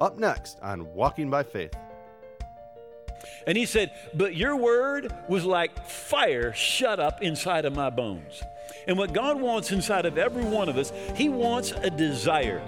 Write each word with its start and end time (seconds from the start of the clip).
Up 0.00 0.18
next 0.18 0.58
on 0.62 0.94
Walking 0.94 1.30
by 1.30 1.42
Faith. 1.42 1.74
And 3.46 3.56
he 3.56 3.66
said, 3.66 3.92
But 4.14 4.34
your 4.34 4.56
word 4.56 5.12
was 5.28 5.44
like 5.44 5.86
fire 5.86 6.52
shut 6.54 6.98
up 6.98 7.22
inside 7.22 7.64
of 7.64 7.74
my 7.74 7.90
bones. 7.90 8.42
And 8.86 8.96
what 8.96 9.12
God 9.12 9.40
wants 9.40 9.72
inside 9.72 10.06
of 10.06 10.16
every 10.16 10.44
one 10.44 10.68
of 10.68 10.76
us, 10.76 10.92
He 11.14 11.28
wants 11.28 11.72
a 11.72 11.90
desire. 11.90 12.62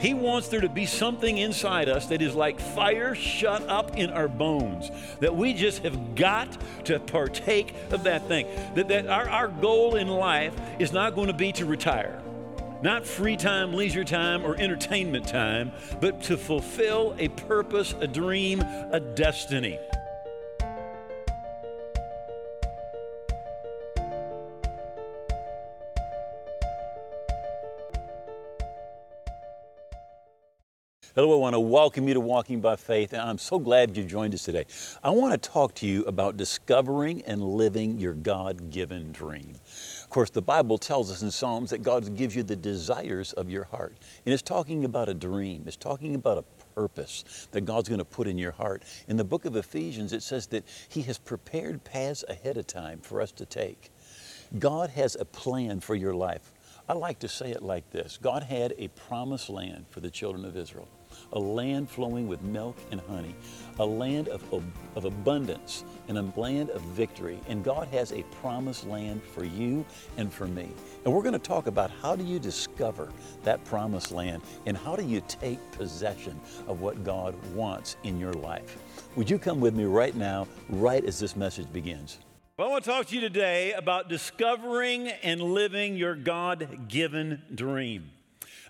He 0.00 0.12
wants 0.12 0.48
there 0.48 0.60
to 0.60 0.68
be 0.68 0.86
something 0.86 1.38
inside 1.38 1.88
us 1.88 2.06
that 2.06 2.20
is 2.20 2.34
like 2.34 2.60
fire 2.60 3.14
shut 3.14 3.62
up 3.68 3.96
in 3.96 4.10
our 4.10 4.28
bones, 4.28 4.90
that 5.20 5.34
we 5.34 5.54
just 5.54 5.82
have 5.84 6.14
got 6.14 6.58
to 6.86 6.98
partake 7.00 7.74
of 7.90 8.04
that 8.04 8.26
thing. 8.28 8.46
That, 8.74 8.88
that 8.88 9.06
our, 9.06 9.28
our 9.28 9.48
goal 9.48 9.94
in 9.94 10.08
life 10.08 10.54
is 10.78 10.92
not 10.92 11.14
going 11.14 11.28
to 11.28 11.32
be 11.32 11.52
to 11.52 11.64
retire, 11.64 12.20
not 12.84 13.06
free 13.06 13.34
time, 13.34 13.72
leisure 13.72 14.04
time, 14.04 14.44
or 14.44 14.54
entertainment 14.60 15.26
time, 15.26 15.72
but 16.02 16.20
to 16.20 16.36
fulfill 16.36 17.16
a 17.18 17.28
purpose, 17.28 17.94
a 18.00 18.06
dream, 18.06 18.60
a 18.92 19.00
destiny. 19.00 19.78
Hello, 31.16 31.32
I 31.32 31.36
want 31.36 31.54
to 31.54 31.60
welcome 31.60 32.08
you 32.08 32.14
to 32.14 32.18
Walking 32.18 32.60
by 32.60 32.74
Faith, 32.74 33.12
and 33.12 33.22
I'm 33.22 33.38
so 33.38 33.60
glad 33.60 33.96
you 33.96 34.02
joined 34.02 34.34
us 34.34 34.42
today. 34.42 34.64
I 35.00 35.10
want 35.10 35.40
to 35.40 35.48
talk 35.48 35.72
to 35.76 35.86
you 35.86 36.02
about 36.06 36.36
discovering 36.36 37.22
and 37.22 37.40
living 37.40 38.00
your 38.00 38.14
God 38.14 38.68
given 38.72 39.12
dream. 39.12 39.54
Of 40.02 40.10
course, 40.10 40.30
the 40.30 40.42
Bible 40.42 40.76
tells 40.76 41.12
us 41.12 41.22
in 41.22 41.30
Psalms 41.30 41.70
that 41.70 41.84
God 41.84 42.16
gives 42.16 42.34
you 42.34 42.42
the 42.42 42.56
desires 42.56 43.32
of 43.34 43.48
your 43.48 43.62
heart. 43.62 43.94
And 44.26 44.32
it's 44.32 44.42
talking 44.42 44.84
about 44.84 45.08
a 45.08 45.14
dream, 45.14 45.62
it's 45.68 45.76
talking 45.76 46.16
about 46.16 46.38
a 46.38 46.44
purpose 46.74 47.46
that 47.52 47.60
God's 47.60 47.88
going 47.88 48.00
to 48.00 48.04
put 48.04 48.26
in 48.26 48.36
your 48.36 48.50
heart. 48.50 48.82
In 49.06 49.16
the 49.16 49.22
book 49.22 49.44
of 49.44 49.54
Ephesians, 49.54 50.12
it 50.12 50.24
says 50.24 50.48
that 50.48 50.64
He 50.88 51.02
has 51.02 51.16
prepared 51.16 51.84
paths 51.84 52.24
ahead 52.28 52.56
of 52.56 52.66
time 52.66 52.98
for 52.98 53.20
us 53.20 53.30
to 53.30 53.46
take. 53.46 53.92
God 54.58 54.90
has 54.90 55.14
a 55.14 55.24
plan 55.24 55.78
for 55.78 55.94
your 55.94 56.12
life. 56.12 56.50
I 56.88 56.92
like 56.94 57.20
to 57.20 57.28
say 57.28 57.52
it 57.52 57.62
like 57.62 57.88
this 57.90 58.18
God 58.20 58.42
had 58.42 58.74
a 58.78 58.88
promised 58.88 59.48
land 59.48 59.86
for 59.90 60.00
the 60.00 60.10
children 60.10 60.44
of 60.44 60.56
Israel 60.56 60.88
a 61.32 61.38
land 61.38 61.88
flowing 61.88 62.28
with 62.28 62.42
milk 62.42 62.76
and 62.90 63.00
honey, 63.02 63.34
a 63.78 63.84
land 63.84 64.28
of, 64.28 64.42
of 64.94 65.04
abundance, 65.04 65.84
and 66.08 66.18
a 66.18 66.32
land 66.38 66.70
of 66.70 66.82
victory. 66.82 67.40
And 67.48 67.64
God 67.64 67.88
has 67.88 68.12
a 68.12 68.22
promised 68.40 68.86
land 68.86 69.22
for 69.22 69.44
you 69.44 69.84
and 70.16 70.32
for 70.32 70.46
me. 70.46 70.68
And 71.04 71.12
we're 71.12 71.22
going 71.22 71.32
to 71.32 71.38
talk 71.38 71.66
about 71.66 71.90
how 72.02 72.16
do 72.16 72.24
you 72.24 72.38
discover 72.38 73.10
that 73.42 73.64
promised 73.64 74.12
land 74.12 74.42
and 74.66 74.76
how 74.76 74.96
do 74.96 75.04
you 75.04 75.22
take 75.28 75.58
possession 75.72 76.40
of 76.66 76.80
what 76.80 77.04
God 77.04 77.34
wants 77.54 77.96
in 78.04 78.18
your 78.18 78.32
life. 78.34 78.78
Would 79.16 79.30
you 79.30 79.38
come 79.38 79.60
with 79.60 79.74
me 79.74 79.84
right 79.84 80.14
now, 80.14 80.46
right 80.68 81.04
as 81.04 81.18
this 81.18 81.36
message 81.36 81.72
begins? 81.72 82.18
Well, 82.56 82.68
I 82.68 82.70
want 82.70 82.84
to 82.84 82.90
talk 82.90 83.06
to 83.06 83.14
you 83.16 83.20
today 83.20 83.72
about 83.72 84.08
discovering 84.08 85.08
and 85.08 85.40
living 85.40 85.96
your 85.96 86.14
God-given 86.14 87.42
dream. 87.52 88.10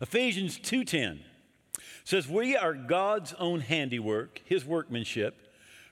Ephesians 0.01 0.59
2:10 0.59 1.21
says, 2.05 2.29
We 2.29 2.57
are 2.57 2.75
God's 2.75 3.35
own 3.35 3.61
handiwork, 3.61 4.43
his 4.45 4.65
workmanship, 4.65 5.35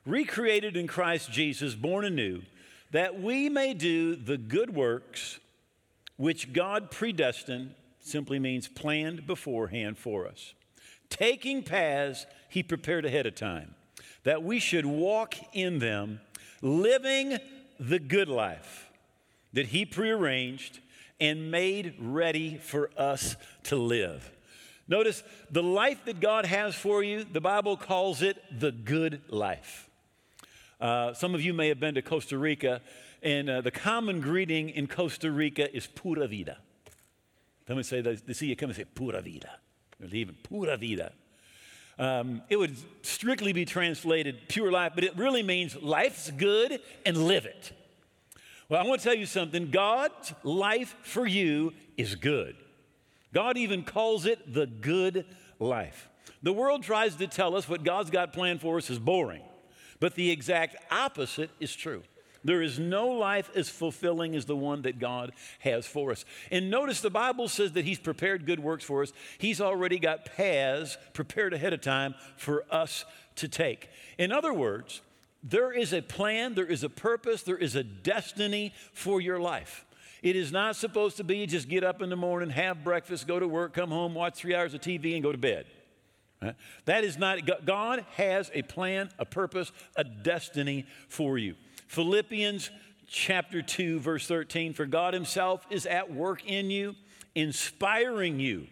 recreated 0.06 0.77
in 0.77 0.86
Christ 0.86 1.32
Jesus, 1.32 1.74
born 1.74 2.04
anew, 2.04 2.42
that 2.91 3.20
we 3.20 3.48
may 3.48 3.74
do 3.74 4.14
the 4.14 4.36
good 4.38 4.74
works 4.74 5.41
which 6.16 6.52
God 6.52 6.91
predestined, 6.91 7.74
simply 8.00 8.38
means 8.38 8.69
planned 8.69 9.27
beforehand 9.27 9.96
for 9.96 10.27
us, 10.27 10.54
taking 11.08 11.62
paths 11.62 12.26
he 12.48 12.62
prepared 12.62 13.04
ahead 13.04 13.26
of 13.26 13.34
time, 13.34 13.74
that 14.24 14.42
we 14.42 14.58
should 14.58 14.86
walk 14.86 15.34
in 15.52 15.78
them, 15.78 16.20
living 16.60 17.38
the 17.80 17.98
good 17.98 18.28
life 18.28 18.91
that 19.52 19.66
he 19.66 19.84
prearranged 19.84 20.81
and 21.20 21.50
made 21.50 21.94
ready 21.98 22.56
for 22.56 22.91
us 22.97 23.37
to 23.64 23.76
live. 23.76 24.31
Notice 24.92 25.22
the 25.50 25.62
life 25.62 26.04
that 26.04 26.20
God 26.20 26.44
has 26.44 26.75
for 26.75 27.03
you, 27.03 27.25
the 27.25 27.41
Bible 27.41 27.78
calls 27.78 28.20
it 28.20 28.36
the 28.60 28.70
good 28.70 29.22
life. 29.30 29.88
Uh, 30.78 31.14
some 31.14 31.34
of 31.34 31.41
you 31.41 31.54
may 31.54 31.69
have 31.69 31.80
been 31.80 31.94
to 31.94 32.03
Costa 32.03 32.36
Rica, 32.36 32.82
and 33.22 33.48
uh, 33.48 33.62
the 33.62 33.70
common 33.70 34.20
greeting 34.20 34.69
in 34.69 34.86
Costa 34.86 35.31
Rica 35.31 35.75
is 35.75 35.86
pura 35.86 36.28
vida. 36.28 36.58
Someone 37.66 37.84
say, 37.84 38.02
they 38.02 38.34
see 38.34 38.48
you 38.48 38.54
come 38.54 38.69
and 38.69 38.76
say, 38.76 38.84
pura 38.84 39.22
vida. 39.22 39.48
They're 39.98 40.10
leaving, 40.10 40.36
pura 40.42 40.76
vida. 40.76 41.12
Um, 41.98 42.42
it 42.50 42.58
would 42.58 42.76
strictly 43.00 43.54
be 43.54 43.64
translated 43.64 44.41
pure 44.47 44.70
life, 44.70 44.92
but 44.94 45.04
it 45.04 45.16
really 45.16 45.42
means 45.42 45.75
life's 45.75 46.31
good 46.31 46.82
and 47.06 47.16
live 47.16 47.47
it. 47.47 47.72
Well, 48.69 48.84
I 48.84 48.86
want 48.86 49.00
to 49.00 49.08
tell 49.08 49.16
you 49.16 49.25
something 49.25 49.70
God's 49.70 50.34
life 50.42 50.94
for 51.00 51.26
you 51.26 51.72
is 51.97 52.14
good. 52.14 52.56
God 53.32 53.56
even 53.56 53.82
calls 53.82 54.26
it 54.26 54.53
the 54.53 54.66
good 54.66 55.25
life. 55.59 56.09
The 56.43 56.53
world 56.53 56.82
tries 56.82 57.16
to 57.16 57.26
tell 57.26 57.56
us 57.56 57.69
what 57.69 57.84
God's 57.84 58.10
got 58.10 58.32
planned 58.32 58.60
for 58.60 58.76
us 58.76 58.91
is 58.91 58.98
boring, 58.98 59.43
but 60.00 60.15
the 60.15 60.31
exact 60.31 60.76
opposite 60.91 61.50
is 61.60 61.75
true. 61.75 62.03
There 62.44 62.62
is 62.62 62.78
no 62.78 63.09
life 63.09 63.50
as 63.54 63.69
fulfilling 63.69 64.34
as 64.34 64.47
the 64.47 64.56
one 64.56 64.82
that 64.82 64.98
God 64.98 65.32
has 65.60 65.87
for 65.87 66.10
us. 66.10 66.25
And 66.50 66.70
notice 66.70 67.00
the 67.00 67.10
Bible 67.10 67.48
says 67.48 67.72
that 67.72 67.84
He's 67.84 68.00
prepared 68.00 68.47
good 68.47 68.60
works 68.60 68.84
for 68.84 69.03
us. 69.03 69.12
He's 69.38 69.60
already 69.60 69.99
got 69.99 70.25
paths 70.25 70.99
prepared 71.12 71.54
ahead 71.54 71.72
of 71.72 71.81
time 71.81 72.14
for 72.37 72.64
us 72.70 73.04
to 73.37 73.49
take. 73.49 73.88
In 74.19 74.32
other 74.32 74.53
words, 74.53 75.03
there 75.43 75.72
is 75.72 75.93
a 75.93 76.03
plan, 76.03 76.54
there 76.54 76.66
is 76.66 76.84
a 76.84 76.88
purpose, 76.88 77.43
there 77.43 77.56
is 77.56 77.76
a 77.76 77.84
destiny 77.84 78.75
for 78.93 79.20
your 79.20 79.41
life. 79.41 79.84
It 80.22 80.37
is 80.37 80.53
not 80.53 80.77
supposed 80.77 81.16
to 81.16 81.25
be 81.25 81.47
just 81.47 81.69
get 81.69 81.83
up 81.83 82.00
in 82.00 82.09
the 82.09 82.16
morning, 82.16 82.50
have 82.50 82.84
breakfast, 82.84 83.27
go 83.27 83.41
to 83.41 83.49
work, 83.49 83.75
come 83.75 83.91
home, 83.91 84.15
watch 84.15 84.34
three 84.34 84.55
hours 84.55 84.72
of 84.72 84.81
TV, 84.81 85.15
and 85.15 85.22
go 85.22 85.33
to 85.33 85.38
bed. 85.38 85.66
That 86.87 87.05
is 87.05 87.19
not, 87.19 87.41
God 87.65 88.05
has 88.16 88.50
a 88.55 88.62
plan, 88.62 89.11
a 89.19 89.25
purpose, 89.25 89.71
a 89.97 90.05
destiny 90.05 90.87
for 91.09 91.38
you. 91.38 91.55
Philippians 91.88 92.71
chapter 93.06 93.62
2, 93.62 94.00
verse 94.00 94.27
13 94.27 94.75
For 94.75 94.87
God 94.87 95.15
Himself 95.15 95.65
is 95.71 95.87
at 95.87 96.12
work 96.12 96.44
in 96.47 96.71
you, 96.71 96.94
inspiring 97.34 98.41
you 98.41 98.66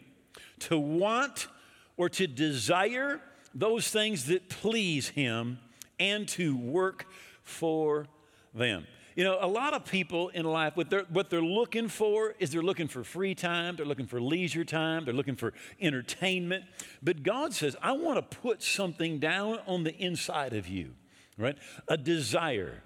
to 0.60 0.78
want 0.78 1.48
or 1.96 2.08
to 2.08 2.26
desire 2.26 3.20
those 3.54 3.88
things 3.88 4.26
that 4.26 4.48
please 4.48 5.08
Him 5.08 5.58
and 5.98 6.26
to 6.28 6.56
work 6.56 7.06
for 7.42 8.06
them. 8.54 8.86
You 9.16 9.24
know, 9.24 9.38
a 9.40 9.46
lot 9.46 9.74
of 9.74 9.84
people 9.84 10.28
in 10.28 10.44
life, 10.44 10.76
what 10.76 10.90
they're, 10.90 11.06
what 11.10 11.30
they're 11.30 11.42
looking 11.42 11.88
for 11.88 12.34
is 12.38 12.50
they're 12.50 12.62
looking 12.62 12.88
for 12.88 13.02
free 13.02 13.34
time, 13.34 13.76
they're 13.76 13.86
looking 13.86 14.06
for 14.06 14.20
leisure 14.20 14.64
time, 14.64 15.04
they're 15.04 15.14
looking 15.14 15.36
for 15.36 15.52
entertainment. 15.80 16.64
But 17.02 17.22
God 17.22 17.52
says, 17.52 17.76
I 17.82 17.92
want 17.92 18.18
to 18.18 18.38
put 18.38 18.62
something 18.62 19.18
down 19.18 19.58
on 19.66 19.84
the 19.84 19.94
inside 19.96 20.52
of 20.52 20.68
you, 20.68 20.94
right? 21.36 21.58
A 21.88 21.96
desire. 21.96 22.82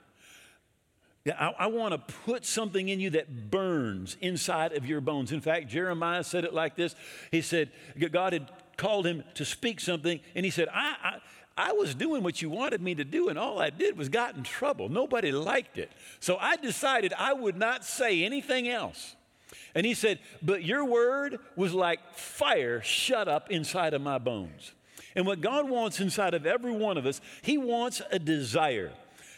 I, 1.26 1.54
I 1.58 1.66
want 1.68 1.92
to 1.92 2.14
put 2.24 2.44
something 2.44 2.88
in 2.88 3.00
you 3.00 3.10
that 3.10 3.50
burns 3.50 4.16
inside 4.20 4.72
of 4.72 4.86
your 4.86 5.00
bones. 5.00 5.32
In 5.32 5.40
fact, 5.40 5.68
Jeremiah 5.68 6.22
said 6.24 6.44
it 6.44 6.52
like 6.52 6.76
this 6.76 6.94
He 7.30 7.40
said, 7.40 7.70
God 8.10 8.32
had 8.32 8.50
called 8.76 9.06
him 9.06 9.24
to 9.34 9.44
speak 9.44 9.80
something, 9.80 10.20
and 10.34 10.44
he 10.44 10.50
said, 10.50 10.68
I, 10.72 11.20
I 11.56 11.72
was 11.72 11.94
doing 11.94 12.22
what 12.22 12.42
you 12.42 12.50
wanted 12.50 12.82
me 12.82 12.96
to 12.96 13.04
do, 13.04 13.28
and 13.28 13.38
all 13.38 13.60
I 13.60 13.70
did 13.70 13.96
was 13.96 14.08
got 14.08 14.34
in 14.36 14.42
trouble. 14.42 14.88
Nobody 14.88 15.30
liked 15.30 15.78
it. 15.78 15.90
So 16.18 16.36
I 16.36 16.56
decided 16.56 17.12
I 17.16 17.32
would 17.32 17.56
not 17.56 17.84
say 17.84 18.24
anything 18.24 18.68
else. 18.68 19.14
And 19.74 19.86
he 19.86 19.94
said, 19.94 20.18
But 20.42 20.64
your 20.64 20.84
word 20.84 21.38
was 21.54 21.72
like 21.72 22.14
fire 22.14 22.82
shut 22.82 23.28
up 23.28 23.50
inside 23.50 23.94
of 23.94 24.02
my 24.02 24.18
bones. 24.18 24.72
And 25.14 25.26
what 25.26 25.40
God 25.40 25.68
wants 25.68 26.00
inside 26.00 26.34
of 26.34 26.44
every 26.44 26.72
one 26.72 26.98
of 26.98 27.06
us, 27.06 27.20
He 27.42 27.56
wants 27.56 28.02
a 28.10 28.18
desire. 28.18 28.92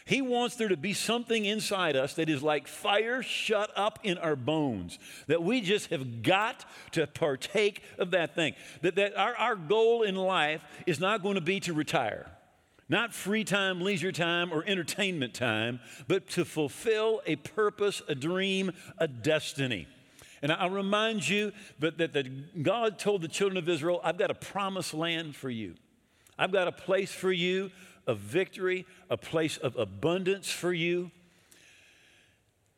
He 0.07 0.21
wants 0.21 0.55
there 0.55 0.69
to 0.69 0.77
be 0.77 0.93
something 0.93 1.43
inside 1.43 1.97
us 1.97 2.13
that 2.13 2.29
is 2.29 2.41
like 2.41 2.65
fire 2.65 3.21
shut 3.21 3.71
up 3.75 3.99
in 4.03 4.17
our 4.17 4.37
bones, 4.37 4.99
that 5.27 5.43
we 5.43 5.59
just 5.59 5.89
have 5.89 6.23
got 6.23 6.63
to 6.93 7.05
partake 7.07 7.83
of 7.99 8.11
that 8.11 8.33
thing. 8.33 8.53
That, 8.83 8.95
that 8.95 9.17
our, 9.17 9.35
our 9.35 9.55
goal 9.57 10.03
in 10.03 10.15
life 10.15 10.63
is 10.85 11.01
not 11.01 11.23
going 11.23 11.35
to 11.35 11.41
be 11.41 11.59
to 11.59 11.73
retire. 11.73 12.31
Not 12.87 13.13
free 13.13 13.43
time, 13.43 13.81
leisure 13.81 14.13
time, 14.13 14.53
or 14.53 14.63
entertainment 14.65 15.33
time, 15.33 15.81
but 16.07 16.29
to 16.29 16.45
fulfill 16.45 17.21
a 17.25 17.35
purpose, 17.35 18.01
a 18.07 18.15
dream, 18.15 18.71
a 18.97 19.09
destiny. 19.09 19.89
And 20.41 20.53
I 20.53 20.67
remind 20.67 21.27
you 21.27 21.51
that, 21.79 21.97
that, 21.97 22.13
that 22.13 22.63
God 22.63 22.97
told 22.97 23.23
the 23.23 23.27
children 23.27 23.57
of 23.57 23.67
Israel, 23.67 23.99
I've 24.05 24.17
got 24.17 24.31
a 24.31 24.35
promised 24.35 24.93
land 24.93 25.35
for 25.35 25.49
you. 25.49 25.75
I've 26.39 26.51
got 26.53 26.69
a 26.69 26.71
place 26.71 27.11
for 27.11 27.31
you 27.31 27.71
of 28.07 28.19
victory, 28.19 28.85
a 29.09 29.17
place 29.17 29.57
of 29.57 29.75
abundance 29.75 30.49
for 30.49 30.73
you. 30.73 31.11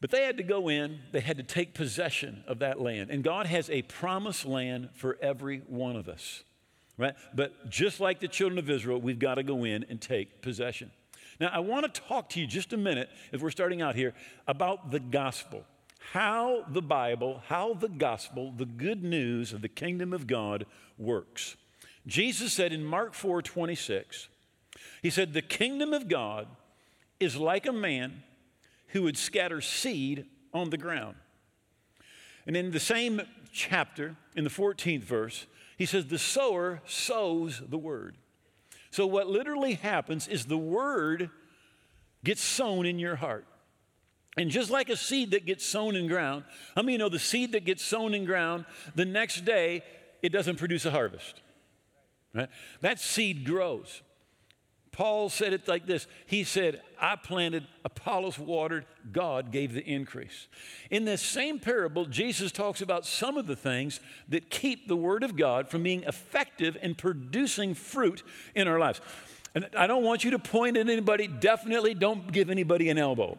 But 0.02 0.12
they 0.12 0.24
had 0.24 0.38
to 0.38 0.44
go 0.44 0.70
in, 0.70 1.00
they 1.12 1.20
had 1.20 1.38
to 1.38 1.44
take 1.44 1.74
possession 1.74 2.44
of 2.48 2.60
that 2.60 2.80
land. 2.82 3.10
And 3.10 3.24
God 3.24 3.46
has 3.46 3.70
a 3.70 3.82
promised 3.84 4.46
land 4.46 4.90
for 4.94 5.18
every 5.22 5.60
one 5.68 5.96
of 5.96 6.08
us. 6.08 6.44
right? 6.98 7.16
But 7.34 7.70
just 7.70 8.00
like 8.00 8.20
the 8.20 8.28
children 8.28 8.60
of 8.60 8.70
Israel, 8.70 9.00
we've 9.00 9.20
got 9.20 9.36
to 9.36 9.44
go 9.44 9.66
in 9.66 9.86
and 9.90 10.00
take 10.00 10.42
possession. 10.42 10.92
Now, 11.40 11.50
I 11.54 11.60
want 11.60 11.94
to 11.94 12.02
talk 12.02 12.30
to 12.30 12.40
you 12.40 12.48
just 12.48 12.74
a 12.74 12.78
minute, 12.78 13.10
as 13.32 13.42
we're 13.42 13.52
starting 13.52 13.82
out 13.82 13.96
here, 13.96 14.14
about 14.48 14.92
the 14.92 15.00
gospel. 15.00 15.66
How 16.12 16.66
the 16.68 16.82
Bible, 16.82 17.42
how 17.48 17.74
the 17.74 17.88
gospel, 17.90 18.54
the 18.56 18.66
good 18.66 19.04
news 19.04 19.54
of 19.54 19.62
the 19.62 19.70
kingdom 19.70 20.12
of 20.12 20.28
God 20.28 20.66
works. 20.98 21.56
Jesus 22.08 22.54
said 22.54 22.74
in 22.74 22.84
Mark 22.84 23.14
4 23.14 23.42
26, 23.42 24.28
He 25.02 25.10
said, 25.10 25.34
The 25.34 25.42
kingdom 25.42 25.94
of 25.94 26.08
God 26.08 26.48
is 27.20 27.36
like 27.36 27.66
a 27.66 27.74
man 27.74 28.24
who 28.90 29.04
would 29.04 29.18
scatter 29.18 29.62
seed 29.62 30.26
on 30.54 30.70
the 30.70 30.78
ground. 30.78 31.16
And 32.48 32.56
in 32.58 32.72
the 32.72 32.80
same 32.80 33.22
chapter, 33.52 34.16
in 34.36 34.44
the 34.44 34.50
14th 34.50 35.04
verse, 35.04 35.46
he 35.78 35.86
says, 35.86 36.08
The 36.08 36.20
sower 36.20 36.82
sows 36.86 37.62
the 37.68 37.78
word. 37.78 38.18
So, 38.92 39.06
what 39.06 39.28
literally 39.28 39.76
happens 39.76 40.28
is 40.28 40.46
the 40.46 40.58
word 40.58 41.30
gets 42.24 42.42
sown 42.42 42.86
in 42.86 43.00
your 43.00 43.16
heart. 43.16 43.46
And 44.38 44.50
just 44.50 44.70
like 44.70 44.90
a 44.90 44.96
seed 44.96 45.32
that 45.32 45.46
gets 45.46 45.66
sown 45.66 45.96
in 45.96 46.08
ground, 46.08 46.44
how 46.76 46.82
many 46.82 46.94
you 46.94 46.98
know 46.98 47.10
the 47.10 47.20
seed 47.20 47.52
that 47.54 47.66
gets 47.66 47.84
sown 47.84 48.14
in 48.14 48.26
ground, 48.26 48.66
the 48.96 49.06
next 49.06 49.44
day 49.44 49.84
it 50.22 50.30
doesn't 50.30 50.58
produce 50.58 50.86
a 50.86 50.92
harvest? 50.92 51.42
Right? 52.34 52.50
That 52.82 53.00
seed 53.00 53.46
grows. 53.46 54.02
Paul 55.00 55.30
said 55.30 55.54
it 55.54 55.66
like 55.66 55.86
this 55.86 56.08
He 56.26 56.44
said, 56.44 56.82
I 57.00 57.16
planted, 57.16 57.66
Apollos 57.86 58.38
watered, 58.38 58.86
God 59.14 59.50
gave 59.50 59.74
the 59.74 59.82
increase. 59.82 60.50
In 60.92 61.06
this 61.06 61.22
same 61.22 61.58
parable, 61.58 62.04
Jesus 62.04 62.52
talks 62.52 62.82
about 62.82 63.06
some 63.06 63.38
of 63.38 63.48
the 63.48 63.56
things 63.56 64.02
that 64.28 64.50
keep 64.50 64.90
the 64.90 64.98
Word 64.98 65.24
of 65.24 65.38
God 65.38 65.70
from 65.70 65.84
being 65.84 66.04
effective 66.04 66.76
and 66.82 66.98
producing 66.98 67.76
fruit 67.76 68.24
in 68.56 68.68
our 68.68 68.78
lives. 68.78 69.00
And 69.56 69.70
I 69.74 69.88
don't 69.88 70.04
want 70.04 70.26
you 70.26 70.32
to 70.32 70.40
point 70.40 70.76
at 70.76 70.90
anybody, 70.90 71.28
definitely 71.28 71.94
don't 71.94 72.30
give 72.34 72.50
anybody 72.50 72.90
an 72.90 72.98
elbow. 72.98 73.38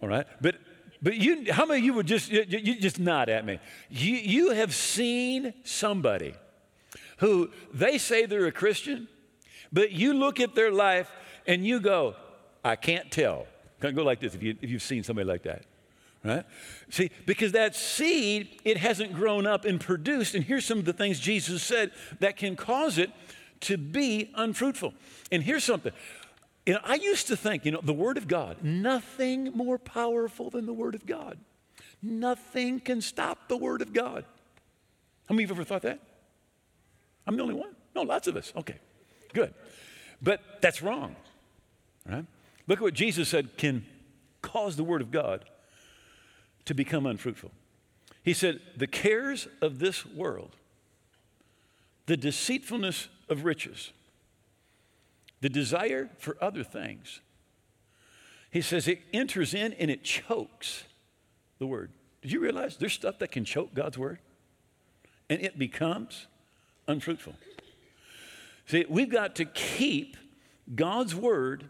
All 0.00 0.08
right? 0.08 0.26
But 0.40 0.54
but 1.02 1.16
you, 1.16 1.52
how 1.52 1.66
many 1.66 1.80
of 1.80 1.84
you 1.84 1.92
would 1.92 2.06
just, 2.06 2.30
you, 2.30 2.44
you 2.48 2.80
just 2.80 2.98
nod 2.98 3.28
at 3.28 3.44
me? 3.44 3.58
You, 3.90 4.14
you 4.16 4.50
have 4.52 4.74
seen 4.74 5.52
somebody 5.62 6.34
who 7.18 7.50
they 7.72 7.98
say 7.98 8.24
they're 8.24 8.46
a 8.46 8.52
Christian, 8.52 9.08
but 9.72 9.92
you 9.92 10.14
look 10.14 10.40
at 10.40 10.54
their 10.54 10.70
life 10.70 11.10
and 11.46 11.66
you 11.66 11.80
go, 11.80 12.14
I 12.64 12.76
can't 12.76 13.10
tell. 13.10 13.46
Can 13.80 13.94
go 13.94 14.04
like 14.04 14.20
this 14.20 14.34
if, 14.34 14.42
you, 14.42 14.56
if 14.60 14.70
you've 14.70 14.82
seen 14.82 15.02
somebody 15.02 15.26
like 15.26 15.42
that. 15.44 15.64
Right? 16.22 16.44
See, 16.90 17.10
because 17.24 17.52
that 17.52 17.74
seed, 17.74 18.60
it 18.64 18.76
hasn't 18.76 19.14
grown 19.14 19.46
up 19.46 19.64
and 19.64 19.80
produced. 19.80 20.34
And 20.34 20.44
here's 20.44 20.66
some 20.66 20.78
of 20.78 20.84
the 20.84 20.92
things 20.92 21.18
Jesus 21.18 21.62
said 21.62 21.92
that 22.18 22.36
can 22.36 22.56
cause 22.56 22.98
it 22.98 23.10
to 23.60 23.78
be 23.78 24.30
unfruitful. 24.34 24.92
And 25.32 25.42
here's 25.42 25.64
something. 25.64 25.92
You 26.66 26.74
know, 26.74 26.80
I 26.84 26.96
used 26.96 27.26
to 27.28 27.36
think, 27.36 27.64
you 27.64 27.72
know, 27.72 27.80
the 27.82 27.94
Word 27.94 28.18
of 28.18 28.28
God, 28.28 28.58
nothing 28.62 29.44
more 29.54 29.78
powerful 29.78 30.50
than 30.50 30.66
the 30.66 30.74
Word 30.74 30.94
of 30.94 31.06
God. 31.06 31.38
Nothing 32.02 32.80
can 32.80 33.00
stop 33.00 33.48
the 33.48 33.56
Word 33.56 33.80
of 33.80 33.92
God. 33.92 34.24
How 35.26 35.34
many 35.34 35.44
of 35.44 35.50
you 35.50 35.56
ever 35.56 35.64
thought 35.64 35.82
that? 35.82 36.00
I'm 37.26 37.36
the 37.36 37.42
only 37.42 37.54
one? 37.54 37.74
No, 37.94 38.02
lots 38.02 38.28
of 38.28 38.36
us. 38.36 38.52
Okay, 38.56 38.76
good. 39.32 39.54
But 40.22 40.40
that's 40.60 40.82
wrong, 40.82 41.16
right? 42.08 42.26
Look 42.66 42.78
at 42.78 42.82
what 42.82 42.94
Jesus 42.94 43.28
said 43.28 43.56
can 43.56 43.84
cause 44.42 44.76
the 44.76 44.84
Word 44.84 45.00
of 45.00 45.10
God 45.10 45.44
to 46.66 46.74
become 46.74 47.06
unfruitful. 47.06 47.50
He 48.22 48.32
said, 48.32 48.60
The 48.76 48.86
cares 48.86 49.48
of 49.60 49.78
this 49.78 50.04
world, 50.06 50.56
the 52.06 52.16
deceitfulness 52.16 53.08
of 53.28 53.44
riches, 53.44 53.92
the 55.40 55.48
desire 55.48 56.10
for 56.18 56.36
other 56.40 56.62
things. 56.62 57.20
He 58.50 58.60
says 58.60 58.88
it 58.88 59.00
enters 59.12 59.54
in 59.54 59.72
and 59.74 59.90
it 59.90 60.02
chokes 60.02 60.84
the 61.58 61.66
word. 61.66 61.92
Did 62.20 62.32
you 62.32 62.40
realize 62.40 62.76
there's 62.76 62.92
stuff 62.92 63.18
that 63.20 63.30
can 63.30 63.44
choke 63.44 63.72
God's 63.74 63.96
word? 63.96 64.18
And 65.28 65.40
it 65.40 65.58
becomes 65.58 66.26
unfruitful. 66.88 67.34
See, 68.70 68.86
we've 68.88 69.10
got 69.10 69.34
to 69.34 69.44
keep 69.46 70.16
God's 70.72 71.12
word, 71.12 71.68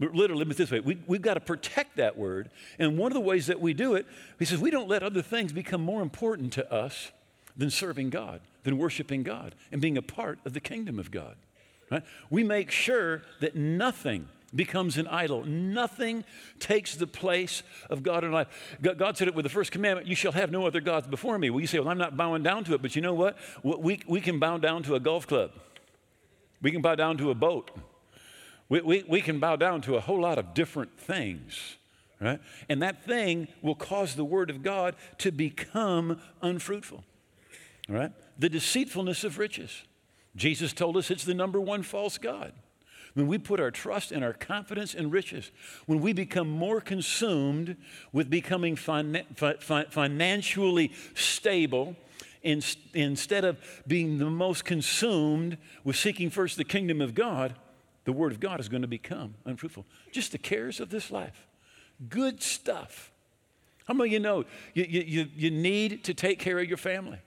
literally, 0.00 0.44
me 0.44 0.54
this 0.54 0.72
way 0.72 0.80
we, 0.80 0.98
we've 1.06 1.22
got 1.22 1.34
to 1.34 1.40
protect 1.40 1.98
that 1.98 2.18
word. 2.18 2.50
And 2.80 2.98
one 2.98 3.12
of 3.12 3.14
the 3.14 3.20
ways 3.20 3.46
that 3.46 3.60
we 3.60 3.74
do 3.74 3.94
it, 3.94 4.06
he 4.40 4.44
says, 4.44 4.58
we 4.58 4.72
don't 4.72 4.88
let 4.88 5.04
other 5.04 5.22
things 5.22 5.52
become 5.52 5.80
more 5.80 6.02
important 6.02 6.52
to 6.54 6.72
us 6.72 7.12
than 7.56 7.70
serving 7.70 8.10
God, 8.10 8.40
than 8.64 8.76
worshiping 8.76 9.22
God, 9.22 9.54
and 9.70 9.80
being 9.80 9.96
a 9.96 10.02
part 10.02 10.40
of 10.44 10.52
the 10.52 10.58
kingdom 10.58 10.98
of 10.98 11.12
God. 11.12 11.36
Right? 11.92 12.02
We 12.28 12.42
make 12.42 12.72
sure 12.72 13.22
that 13.38 13.54
nothing 13.54 14.28
becomes 14.52 14.98
an 14.98 15.06
idol. 15.06 15.44
Nothing 15.44 16.24
takes 16.58 16.96
the 16.96 17.06
place 17.06 17.62
of 17.88 18.02
God 18.02 18.24
in 18.24 18.32
life. 18.32 18.48
God 18.82 19.16
said 19.16 19.28
it 19.28 19.36
with 19.36 19.44
the 19.44 19.48
first 19.48 19.70
commandment, 19.70 20.08
you 20.08 20.16
shall 20.16 20.32
have 20.32 20.50
no 20.50 20.66
other 20.66 20.80
gods 20.80 21.06
before 21.06 21.38
me. 21.38 21.50
Well, 21.50 21.60
you 21.60 21.68
say, 21.68 21.78
well, 21.78 21.88
I'm 21.88 21.98
not 21.98 22.16
bowing 22.16 22.42
down 22.42 22.64
to 22.64 22.74
it. 22.74 22.82
But 22.82 22.96
you 22.96 23.00
know 23.00 23.14
what? 23.14 23.38
We, 23.62 24.00
we 24.08 24.20
can 24.20 24.40
bow 24.40 24.58
down 24.58 24.82
to 24.82 24.96
a 24.96 25.00
golf 25.00 25.28
club. 25.28 25.52
We 26.62 26.70
can 26.70 26.80
bow 26.80 26.94
down 26.94 27.18
to 27.18 27.30
a 27.30 27.34
boat. 27.34 27.70
We, 28.68 28.80
we, 28.80 29.04
we 29.06 29.20
can 29.20 29.38
bow 29.38 29.56
down 29.56 29.82
to 29.82 29.96
a 29.96 30.00
whole 30.00 30.20
lot 30.20 30.38
of 30.38 30.54
different 30.54 30.98
things. 30.98 31.76
Right? 32.20 32.40
And 32.68 32.80
that 32.82 33.04
thing 33.04 33.48
will 33.62 33.74
cause 33.74 34.14
the 34.14 34.24
word 34.24 34.48
of 34.48 34.62
God 34.62 34.94
to 35.18 35.32
become 35.32 36.20
unfruitful. 36.40 37.04
Right? 37.88 38.12
The 38.38 38.48
deceitfulness 38.48 39.24
of 39.24 39.38
riches. 39.38 39.82
Jesus 40.36 40.72
told 40.72 40.96
us 40.96 41.10
it's 41.10 41.24
the 41.24 41.34
number 41.34 41.60
one 41.60 41.82
false 41.82 42.16
God. 42.16 42.52
When 43.14 43.26
we 43.26 43.36
put 43.36 43.60
our 43.60 43.70
trust 43.70 44.10
and 44.10 44.24
our 44.24 44.32
confidence 44.32 44.94
in 44.94 45.10
riches, 45.10 45.50
when 45.84 46.00
we 46.00 46.14
become 46.14 46.48
more 46.48 46.80
consumed 46.80 47.76
with 48.10 48.30
becoming 48.30 48.74
fi- 48.74 49.26
financially 49.90 50.92
stable, 51.14 51.96
in, 52.42 52.62
instead 52.94 53.44
of 53.44 53.58
being 53.86 54.18
the 54.18 54.30
most 54.30 54.64
consumed 54.64 55.58
with 55.84 55.96
seeking 55.96 56.30
first 56.30 56.56
the 56.56 56.64
kingdom 56.64 57.00
of 57.00 57.14
God, 57.14 57.54
the 58.04 58.12
Word 58.12 58.32
of 58.32 58.40
God 58.40 58.60
is 58.60 58.68
going 58.68 58.82
to 58.82 58.88
become 58.88 59.34
unfruitful. 59.44 59.86
Just 60.10 60.32
the 60.32 60.38
cares 60.38 60.80
of 60.80 60.90
this 60.90 61.10
life. 61.10 61.46
Good 62.08 62.42
stuff. 62.42 63.12
How 63.86 63.94
many 63.94 64.10
of 64.10 64.12
you 64.12 64.20
know 64.20 64.44
you, 64.74 64.84
you, 64.84 65.28
you 65.34 65.50
need 65.50 66.04
to 66.04 66.14
take 66.14 66.38
care 66.38 66.58
of 66.58 66.68
your 66.68 66.76
family? 66.76 67.18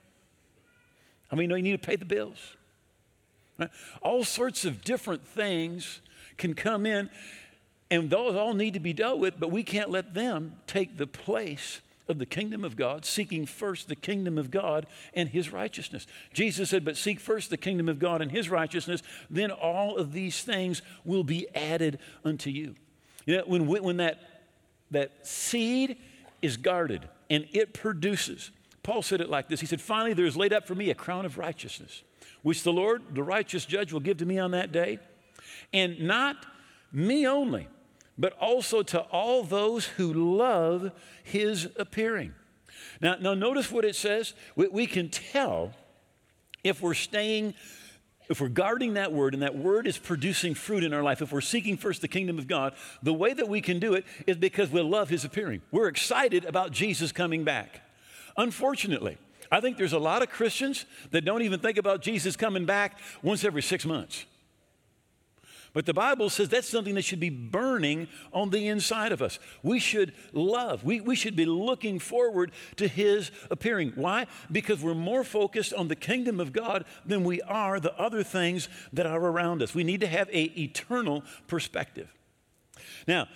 How 1.30 1.36
many 1.36 1.44
you 1.44 1.48
know 1.48 1.56
you 1.56 1.62
need 1.62 1.80
to 1.82 1.86
pay 1.86 1.96
the 1.96 2.04
bills? 2.04 2.56
Right? 3.58 3.70
All 4.02 4.24
sorts 4.24 4.64
of 4.64 4.84
different 4.84 5.26
things 5.26 6.00
can 6.36 6.54
come 6.54 6.84
in, 6.86 7.10
and 7.90 8.10
those 8.10 8.34
all 8.34 8.52
need 8.52 8.74
to 8.74 8.80
be 8.80 8.92
dealt 8.92 9.18
with, 9.18 9.40
but 9.40 9.50
we 9.50 9.62
can't 9.62 9.90
let 9.90 10.14
them 10.14 10.56
take 10.66 10.98
the 10.98 11.06
place 11.06 11.80
of 12.08 12.18
the 12.18 12.26
kingdom 12.26 12.64
of 12.64 12.76
God, 12.76 13.04
seeking 13.04 13.46
first 13.46 13.88
the 13.88 13.96
kingdom 13.96 14.38
of 14.38 14.50
God 14.50 14.86
and 15.14 15.28
his 15.28 15.52
righteousness. 15.52 16.06
Jesus 16.32 16.70
said, 16.70 16.84
But 16.84 16.96
seek 16.96 17.20
first 17.20 17.50
the 17.50 17.56
kingdom 17.56 17.88
of 17.88 17.98
God 17.98 18.22
and 18.22 18.30
his 18.30 18.48
righteousness, 18.48 19.02
then 19.28 19.50
all 19.50 19.96
of 19.96 20.12
these 20.12 20.42
things 20.42 20.82
will 21.04 21.24
be 21.24 21.46
added 21.54 21.98
unto 22.24 22.50
you. 22.50 22.74
You 23.24 23.38
know, 23.38 23.44
when, 23.46 23.66
when 23.66 23.96
that, 23.96 24.20
that 24.90 25.26
seed 25.26 25.96
is 26.42 26.56
guarded 26.56 27.08
and 27.28 27.46
it 27.52 27.74
produces, 27.74 28.50
Paul 28.82 29.02
said 29.02 29.20
it 29.20 29.28
like 29.28 29.48
this 29.48 29.60
He 29.60 29.66
said, 29.66 29.80
Finally, 29.80 30.14
there 30.14 30.26
is 30.26 30.36
laid 30.36 30.52
up 30.52 30.66
for 30.66 30.74
me 30.74 30.90
a 30.90 30.94
crown 30.94 31.24
of 31.24 31.38
righteousness 31.38 32.02
which 32.46 32.62
the 32.62 32.72
Lord, 32.72 33.02
the 33.12 33.24
righteous 33.24 33.64
judge, 33.64 33.92
will 33.92 33.98
give 33.98 34.18
to 34.18 34.24
me 34.24 34.38
on 34.38 34.52
that 34.52 34.70
day. 34.70 35.00
And 35.72 35.98
not 36.02 36.46
me 36.92 37.26
only, 37.26 37.66
but 38.18 38.32
also 38.34 38.82
to 38.82 39.00
all 39.00 39.42
those 39.42 39.86
who 39.86 40.12
love 40.12 40.92
his 41.22 41.68
appearing. 41.76 42.34
Now, 43.00 43.16
now 43.20 43.34
notice 43.34 43.70
what 43.70 43.84
it 43.84 43.96
says. 43.96 44.34
We, 44.54 44.68
we 44.68 44.86
can 44.86 45.10
tell 45.10 45.74
if 46.64 46.80
we're 46.80 46.94
staying 46.94 47.54
if 48.28 48.40
we're 48.40 48.48
guarding 48.48 48.94
that 48.94 49.12
word 49.12 49.34
and 49.34 49.42
that 49.42 49.56
word 49.56 49.86
is 49.86 49.98
producing 49.98 50.54
fruit 50.54 50.82
in 50.82 50.92
our 50.92 51.02
life, 51.02 51.22
if 51.22 51.32
we're 51.32 51.40
seeking 51.40 51.76
first 51.76 52.00
the 52.00 52.08
kingdom 52.08 52.38
of 52.38 52.48
God, 52.48 52.74
the 53.02 53.12
way 53.12 53.32
that 53.32 53.48
we 53.48 53.60
can 53.60 53.78
do 53.78 53.94
it 53.94 54.04
is 54.26 54.36
because 54.36 54.70
we 54.70 54.80
love 54.80 55.08
his 55.08 55.24
appearing. 55.24 55.62
We're 55.70 55.86
excited 55.88 56.44
about 56.44 56.72
Jesus 56.72 57.12
coming 57.12 57.44
back. 57.44 57.82
Unfortunately, 58.36 59.18
I 59.50 59.60
think 59.60 59.78
there's 59.78 59.92
a 59.92 59.98
lot 59.98 60.22
of 60.22 60.30
Christians 60.30 60.86
that 61.12 61.24
don't 61.24 61.42
even 61.42 61.60
think 61.60 61.78
about 61.78 62.02
Jesus 62.02 62.36
coming 62.36 62.64
back 62.64 62.98
once 63.22 63.44
every 63.44 63.62
six 63.62 63.86
months. 63.86 64.24
But 65.76 65.84
the 65.84 65.92
Bible 65.92 66.30
says 66.30 66.48
that's 66.48 66.66
something 66.66 66.94
that 66.94 67.02
should 67.02 67.20
be 67.20 67.28
burning 67.28 68.08
on 68.32 68.48
the 68.48 68.66
inside 68.66 69.12
of 69.12 69.20
us. 69.20 69.38
We 69.62 69.78
should 69.78 70.14
love, 70.32 70.84
we, 70.84 71.02
we 71.02 71.14
should 71.14 71.36
be 71.36 71.44
looking 71.44 71.98
forward 71.98 72.52
to 72.76 72.88
His 72.88 73.30
appearing. 73.50 73.92
Why? 73.94 74.26
Because 74.50 74.80
we're 74.80 74.94
more 74.94 75.22
focused 75.22 75.74
on 75.74 75.88
the 75.88 75.94
kingdom 75.94 76.40
of 76.40 76.54
God 76.54 76.86
than 77.04 77.24
we 77.24 77.42
are 77.42 77.78
the 77.78 77.94
other 78.00 78.22
things 78.22 78.70
that 78.94 79.04
are 79.04 79.20
around 79.20 79.60
us. 79.60 79.74
We 79.74 79.84
need 79.84 80.00
to 80.00 80.06
have 80.06 80.30
a 80.30 80.44
eternal 80.58 81.22
perspective. 81.46 82.10
Now, 83.06 83.28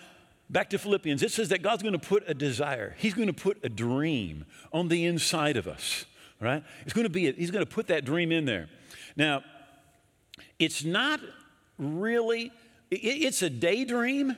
Back 0.49 0.71
to 0.71 0.79
Philippians, 0.79 1.23
it 1.23 1.31
says 1.31 1.51
that 1.51 1.63
God's 1.63 1.83
going 1.83 1.93
to 1.93 1.99
put 1.99 2.25
a 2.27 2.33
desire, 2.35 2.97
He's 2.97 3.13
going 3.13 3.29
to 3.29 3.35
put 3.35 3.59
a 3.63 3.69
dream 3.69 4.47
on 4.73 4.89
the 4.89 5.05
inside 5.05 5.59
of 5.59 5.69
us, 5.69 6.07
right? 6.41 6.65
It's 6.85 6.95
going 6.95 7.05
to 7.05 7.11
be, 7.11 7.29
a, 7.29 7.33
He's 7.33 7.51
going 7.51 7.65
to 7.65 7.71
put 7.71 7.87
that 7.89 8.07
dream 8.07 8.33
in 8.33 8.47
there. 8.47 8.71
Now, 9.15 9.43
it's 10.59 10.85
not 10.85 11.21
really, 11.81 12.53
it's 12.91 13.43
a 13.43 13.51
daydream 13.51 14.37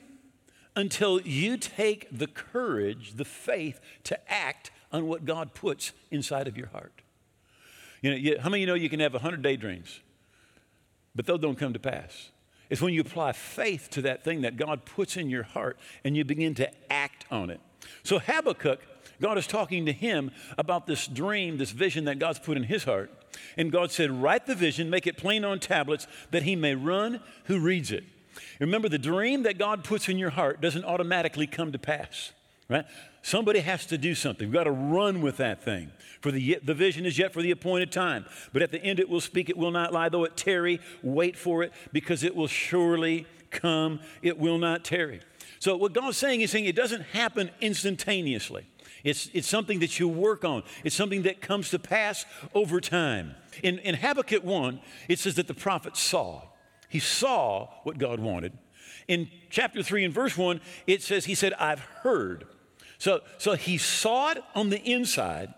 until 0.75 1.21
you 1.21 1.57
take 1.57 2.07
the 2.17 2.27
courage, 2.27 3.15
the 3.15 3.25
faith 3.25 3.81
to 4.05 4.33
act 4.33 4.71
on 4.91 5.07
what 5.07 5.25
God 5.25 5.55
puts 5.55 5.93
inside 6.11 6.49
of 6.49 6.57
your 6.57 6.69
heart. 6.69 6.93
You 8.01 8.11
know, 8.11 8.17
you, 8.17 8.39
how 8.41 8.49
many 8.49 8.63
of 8.63 8.67
you 8.67 8.67
know 8.67 8.75
you 8.75 8.89
can 8.89 9.01
have 9.01 9.13
100 9.13 9.43
daydreams, 9.43 10.01
but 11.15 11.27
those 11.27 11.41
don't 11.41 11.59
come 11.59 11.73
to 11.73 11.79
pass? 11.79 12.31
It's 12.69 12.81
when 12.81 12.95
you 12.95 13.03
apply 13.03 13.33
faith 13.33 13.91
to 13.91 14.03
that 14.03 14.25
thing 14.25 14.43
that 14.43 14.57
God 14.57 14.85
puts 14.85 15.17
in 15.17 15.29
your 15.29 15.43
heart 15.43 15.79
and 16.05 16.17
you 16.17 16.25
begin 16.25 16.55
to 16.55 16.71
act 16.91 17.27
on 17.31 17.51
it. 17.51 17.61
So 18.03 18.19
Habakkuk, 18.19 18.81
God 19.21 19.37
is 19.37 19.47
talking 19.47 19.87
to 19.87 19.93
him 19.93 20.31
about 20.57 20.87
this 20.87 21.07
dream, 21.07 21.59
this 21.59 21.71
vision 21.71 22.07
that 22.07 22.19
God's 22.19 22.39
put 22.39 22.57
in 22.57 22.65
his 22.65 22.85
heart. 22.85 23.11
And 23.57 23.73
God 23.73 23.91
said, 23.91 24.11
Write 24.11 24.47
the 24.47 24.55
vision, 24.55 24.91
make 24.91 25.07
it 25.07 25.17
plain 25.17 25.45
on 25.45 25.61
tablets, 25.61 26.07
that 26.31 26.43
he 26.43 26.57
may 26.57 26.75
run 26.75 27.21
who 27.45 27.59
reads 27.59 27.91
it. 27.91 28.05
Remember, 28.61 28.89
the 28.89 28.99
dream 28.99 29.43
that 29.43 29.59
God 29.59 29.85
puts 29.85 30.09
in 30.09 30.19
your 30.19 30.31
heart 30.31 30.61
doesn't 30.61 30.85
automatically 30.85 31.47
come 31.47 31.73
to 31.73 31.79
pass, 31.79 32.33
right? 32.69 32.85
Somebody 33.23 33.61
has 33.61 33.87
to 33.87 33.99
do 33.99 34.15
something. 34.15 34.49
We've 34.49 34.55
got 34.55 34.65
to 34.65 34.73
run 34.73 35.23
with 35.23 35.37
that 35.37 35.63
thing. 35.63 35.91
For 36.21 36.31
the, 36.31 36.59
the 36.63 36.75
vision 36.75 37.07
is 37.07 37.19
yet 37.19 37.33
for 37.33 37.43
the 37.43 37.51
appointed 37.51 37.93
time. 37.93 38.25
But 38.53 38.63
at 38.63 38.73
the 38.73 38.83
end 38.83 38.99
it 38.99 39.09
will 39.09 39.21
speak, 39.21 39.49
it 39.49 39.57
will 39.57 39.71
not 39.71 39.93
lie. 39.93 40.09
Though 40.09 40.25
it 40.25 40.37
tarry, 40.37 40.81
wait 41.03 41.37
for 41.37 41.63
it, 41.63 41.73
because 41.93 42.23
it 42.25 42.35
will 42.35 42.49
surely 42.49 43.27
come. 43.51 44.01
It 44.23 44.39
will 44.39 44.59
not 44.59 44.85
tarry. 44.85 45.21
So 45.61 45.77
what 45.77 45.93
God's 45.93 46.17
saying 46.17 46.41
is 46.41 46.51
saying 46.51 46.65
it 46.65 46.75
doesn't 46.75 47.03
happen 47.03 47.51
instantaneously. 47.61 48.67
It's, 49.05 49.29
it's 49.33 49.49
something 49.49 49.81
that 49.81 49.99
you 49.99 50.09
work 50.09 50.45
on. 50.45 50.63
It's 50.85 50.95
something 50.95 51.23
that 51.23 51.41
comes 51.41 51.71
to 51.71 51.79
pass 51.79 52.25
over 52.55 52.81
time. 52.81 53.35
In, 53.63 53.79
in 53.79 53.97
Habakkuk 53.97 54.45
1, 54.45 54.81
it 55.09 55.19
says 55.19 55.35
that 55.35 55.49
the 55.49 55.55
prophet 55.55 55.97
saw. 55.97 56.43
He 56.89 57.01
saw 57.01 57.69
what 57.83 57.99
God 57.99 58.21
wanted. 58.21 58.53
In 59.09 59.29
chapter 59.51 59.83
3 59.83 60.05
and 60.05 60.15
verse 60.15 60.37
1, 60.37 60.61
it 60.87 61.03
says, 61.03 61.25
He 61.25 61.35
said, 61.35 61.53
I've 61.55 61.81
heard. 61.81 62.47
So, 62.99 63.21
so 63.39 63.55
he 63.55 63.79
saw 63.79 64.31
it 64.31 64.45
on 64.55 64.71
the 64.71 64.81
inside, 64.81 65.53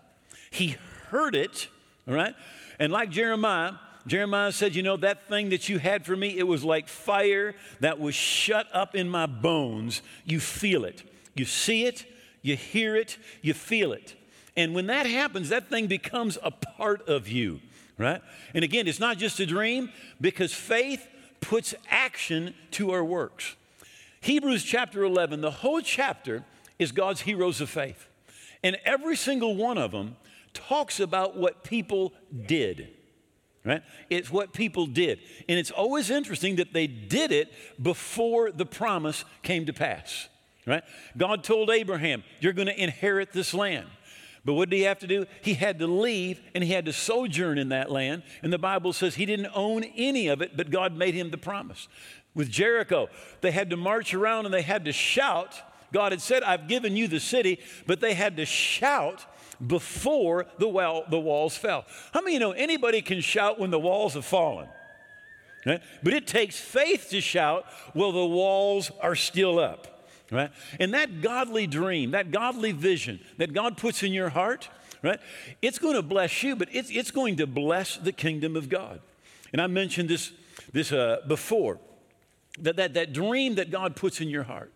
he 0.49 0.77
heard 1.09 1.35
it, 1.35 1.67
all 2.07 2.15
right? 2.15 2.33
And 2.79 2.91
like 2.91 3.11
Jeremiah, 3.11 3.73
Jeremiah 4.07 4.51
said, 4.51 4.75
You 4.75 4.81
know, 4.81 4.97
that 4.97 5.27
thing 5.27 5.49
that 5.49 5.69
you 5.69 5.77
had 5.77 6.05
for 6.05 6.15
me, 6.15 6.37
it 6.37 6.47
was 6.47 6.63
like 6.63 6.87
fire 6.87 7.55
that 7.81 7.99
was 7.99 8.15
shut 8.15 8.67
up 8.73 8.95
in 8.95 9.09
my 9.09 9.25
bones. 9.25 10.01
You 10.23 10.39
feel 10.39 10.85
it. 10.85 11.03
You 11.35 11.45
see 11.45 11.85
it, 11.85 12.05
you 12.45 12.55
hear 12.55 12.95
it, 12.95 13.17
you 13.41 13.53
feel 13.53 13.91
it. 13.91 14.15
And 14.55 14.73
when 14.75 14.87
that 14.87 15.05
happens, 15.05 15.49
that 15.49 15.69
thing 15.69 15.87
becomes 15.87 16.37
a 16.43 16.51
part 16.51 17.07
of 17.09 17.27
you, 17.27 17.59
right? 17.97 18.21
And 18.53 18.63
again, 18.63 18.87
it's 18.87 18.99
not 18.99 19.17
just 19.17 19.39
a 19.39 19.45
dream 19.45 19.89
because 20.21 20.53
faith 20.53 21.07
puts 21.41 21.73
action 21.89 22.53
to 22.71 22.91
our 22.91 23.03
works. 23.03 23.55
Hebrews 24.21 24.63
chapter 24.63 25.03
11, 25.03 25.41
the 25.41 25.51
whole 25.51 25.81
chapter 25.81 26.45
is 26.79 26.91
God's 26.91 27.21
heroes 27.21 27.61
of 27.61 27.69
faith. 27.69 28.07
And 28.63 28.77
every 28.85 29.15
single 29.15 29.55
one 29.55 29.77
of 29.77 29.91
them 29.91 30.15
talks 30.53 30.99
about 30.99 31.35
what 31.35 31.63
people 31.63 32.13
did. 32.45 32.89
Right? 33.63 33.81
It's 34.11 34.31
what 34.31 34.53
people 34.53 34.85
did. 34.85 35.19
And 35.49 35.57
it's 35.57 35.71
always 35.71 36.11
interesting 36.11 36.57
that 36.57 36.73
they 36.73 36.85
did 36.85 37.31
it 37.31 37.51
before 37.81 38.51
the 38.51 38.65
promise 38.65 39.25
came 39.41 39.65
to 39.65 39.73
pass. 39.73 40.29
Right? 40.65 40.83
God 41.15 41.43
told 41.43 41.69
Abraham, 41.69 42.23
You're 42.39 42.53
going 42.53 42.67
to 42.67 42.81
inherit 42.81 43.31
this 43.31 43.53
land. 43.53 43.87
But 44.45 44.53
what 44.53 44.69
did 44.69 44.75
he 44.77 44.83
have 44.83 44.99
to 44.99 45.07
do? 45.07 45.25
He 45.41 45.55
had 45.55 45.79
to 45.79 45.87
leave 45.87 46.39
and 46.53 46.63
he 46.63 46.71
had 46.71 46.85
to 46.85 46.93
sojourn 46.93 47.57
in 47.57 47.69
that 47.69 47.91
land. 47.91 48.21
And 48.43 48.53
the 48.53 48.59
Bible 48.59 48.93
says 48.93 49.15
he 49.15 49.25
didn't 49.25 49.49
own 49.55 49.83
any 49.83 50.27
of 50.27 50.41
it, 50.41 50.55
but 50.55 50.69
God 50.69 50.95
made 50.95 51.15
him 51.15 51.31
the 51.31 51.37
promise. 51.37 51.87
With 52.35 52.51
Jericho, 52.51 53.09
they 53.41 53.49
had 53.51 53.71
to 53.71 53.77
march 53.77 54.13
around 54.13 54.45
and 54.45 54.53
they 54.53 54.61
had 54.61 54.85
to 54.85 54.91
shout. 54.91 55.59
God 55.91 56.11
had 56.11 56.21
said, 56.21 56.43
I've 56.43 56.67
given 56.67 56.95
you 56.95 57.07
the 57.07 57.19
city, 57.19 57.59
but 57.87 58.01
they 58.01 58.13
had 58.13 58.37
to 58.37 58.45
shout 58.45 59.25
before 59.65 60.45
the, 60.59 60.67
well, 60.67 61.05
the 61.09 61.19
walls 61.19 61.57
fell. 61.57 61.85
How 62.13 62.21
many 62.21 62.33
you 62.33 62.39
know 62.39 62.51
anybody 62.51 63.01
can 63.01 63.21
shout 63.21 63.59
when 63.59 63.71
the 63.71 63.79
walls 63.79 64.13
have 64.13 64.25
fallen? 64.25 64.67
Right? 65.65 65.81
But 66.03 66.13
it 66.13 66.27
takes 66.27 66.59
faith 66.59 67.07
to 67.09 67.21
shout 67.21 67.65
while 67.93 68.11
the 68.11 68.25
walls 68.25 68.91
are 69.01 69.15
still 69.15 69.57
up. 69.57 69.94
Right? 70.31 70.51
And 70.79 70.93
that 70.93 71.21
godly 71.21 71.67
dream, 71.67 72.11
that 72.11 72.31
godly 72.31 72.71
vision 72.71 73.19
that 73.37 73.53
God 73.53 73.77
puts 73.77 74.01
in 74.01 74.11
your 74.11 74.29
heart, 74.29 74.69
right? 75.03 75.19
It's 75.61 75.77
going 75.77 75.95
to 75.95 76.01
bless 76.01 76.41
you, 76.41 76.55
but 76.55 76.67
it's, 76.71 76.89
it's 76.89 77.11
going 77.11 77.37
to 77.37 77.47
bless 77.47 77.97
the 77.97 78.11
kingdom 78.11 78.55
of 78.55 78.67
God. 78.67 79.01
And 79.53 79.61
I 79.61 79.67
mentioned 79.67 80.09
this, 80.09 80.31
this 80.73 80.91
uh, 80.91 81.21
before 81.27 81.79
that, 82.59 82.75
that, 82.77 82.93
that 82.95 83.13
dream 83.13 83.55
that 83.55 83.69
God 83.69 83.95
puts 83.95 84.19
in 84.19 84.29
your 84.29 84.43
heart, 84.43 84.73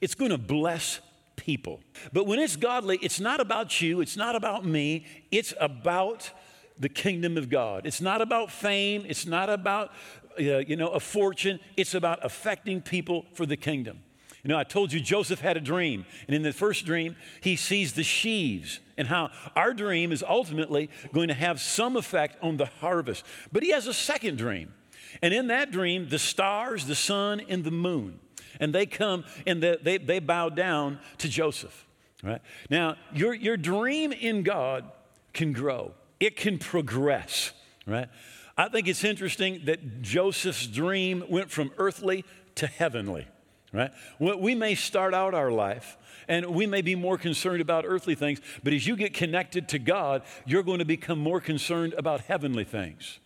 it's 0.00 0.14
going 0.14 0.30
to 0.30 0.38
bless 0.38 1.00
people. 1.36 1.80
But 2.12 2.26
when 2.26 2.38
it's 2.38 2.56
godly, 2.56 2.98
it's 3.00 3.20
not 3.20 3.40
about 3.40 3.80
you, 3.80 4.00
it's 4.00 4.16
not 4.16 4.34
about 4.34 4.64
me, 4.64 5.06
it's 5.30 5.54
about 5.60 6.30
the 6.78 6.88
kingdom 6.88 7.36
of 7.36 7.48
God. 7.48 7.86
It's 7.86 8.00
not 8.00 8.20
about 8.20 8.50
fame, 8.50 9.04
it's 9.06 9.26
not 9.26 9.48
about 9.50 9.92
uh, 10.38 10.58
you 10.58 10.76
know 10.76 10.88
a 10.88 11.00
fortune, 11.00 11.58
it's 11.76 11.94
about 11.94 12.24
affecting 12.24 12.80
people 12.80 13.26
for 13.32 13.46
the 13.46 13.56
kingdom. 13.56 14.00
You 14.44 14.48
know, 14.48 14.58
I 14.58 14.64
told 14.64 14.92
you 14.92 15.00
Joseph 15.00 15.40
had 15.40 15.56
a 15.56 15.60
dream, 15.60 16.06
and 16.26 16.34
in 16.34 16.42
the 16.42 16.52
first 16.52 16.86
dream, 16.86 17.16
he 17.40 17.56
sees 17.56 17.94
the 17.94 18.04
sheaves 18.04 18.80
and 18.96 19.08
how 19.08 19.30
our 19.56 19.74
dream 19.74 20.12
is 20.12 20.22
ultimately 20.26 20.90
going 21.12 21.28
to 21.28 21.34
have 21.34 21.60
some 21.60 21.96
effect 21.96 22.36
on 22.42 22.56
the 22.56 22.66
harvest. 22.66 23.24
But 23.52 23.62
he 23.62 23.70
has 23.70 23.86
a 23.86 23.94
second 23.94 24.38
dream. 24.38 24.74
And 25.22 25.34
in 25.34 25.48
that 25.48 25.70
dream, 25.70 26.08
the 26.08 26.18
stars, 26.18 26.86
the 26.86 26.94
sun, 26.94 27.40
and 27.48 27.64
the 27.64 27.70
moon, 27.70 28.20
and 28.60 28.74
they 28.74 28.86
come 28.86 29.24
and 29.46 29.62
they, 29.62 29.98
they, 29.98 30.18
bow 30.18 30.48
down 30.48 30.98
to 31.18 31.28
Joseph. 31.28 31.86
Right? 32.22 32.40
Now, 32.70 32.96
your, 33.14 33.34
your 33.34 33.56
dream 33.56 34.12
in 34.12 34.42
God 34.42 34.84
can 35.32 35.52
grow, 35.52 35.92
it 36.20 36.36
can 36.36 36.58
progress. 36.58 37.52
Right? 37.86 38.08
I 38.56 38.68
think 38.68 38.86
it's 38.88 39.04
interesting 39.04 39.62
that 39.64 40.02
Joseph's 40.02 40.66
dream 40.66 41.24
went 41.28 41.50
from 41.50 41.70
earthly 41.78 42.24
to 42.56 42.66
heavenly 42.66 43.26
right? 43.72 43.90
We 44.18 44.54
may 44.54 44.74
start 44.74 45.14
out 45.14 45.34
our 45.34 45.50
life 45.50 45.96
and 46.28 46.46
we 46.46 46.66
may 46.66 46.82
be 46.82 46.94
more 46.94 47.18
concerned 47.18 47.60
about 47.60 47.84
earthly 47.86 48.14
things, 48.14 48.40
but 48.62 48.72
as 48.72 48.86
you 48.86 48.96
get 48.96 49.14
connected 49.14 49.68
to 49.70 49.78
God, 49.78 50.22
you're 50.46 50.62
going 50.62 50.78
to 50.78 50.84
become 50.84 51.18
more 51.18 51.40
concerned 51.40 51.94
about 51.96 52.22
heavenly 52.22 52.64
things, 52.64 53.18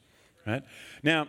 right? 0.46 0.62
Now, 1.02 1.26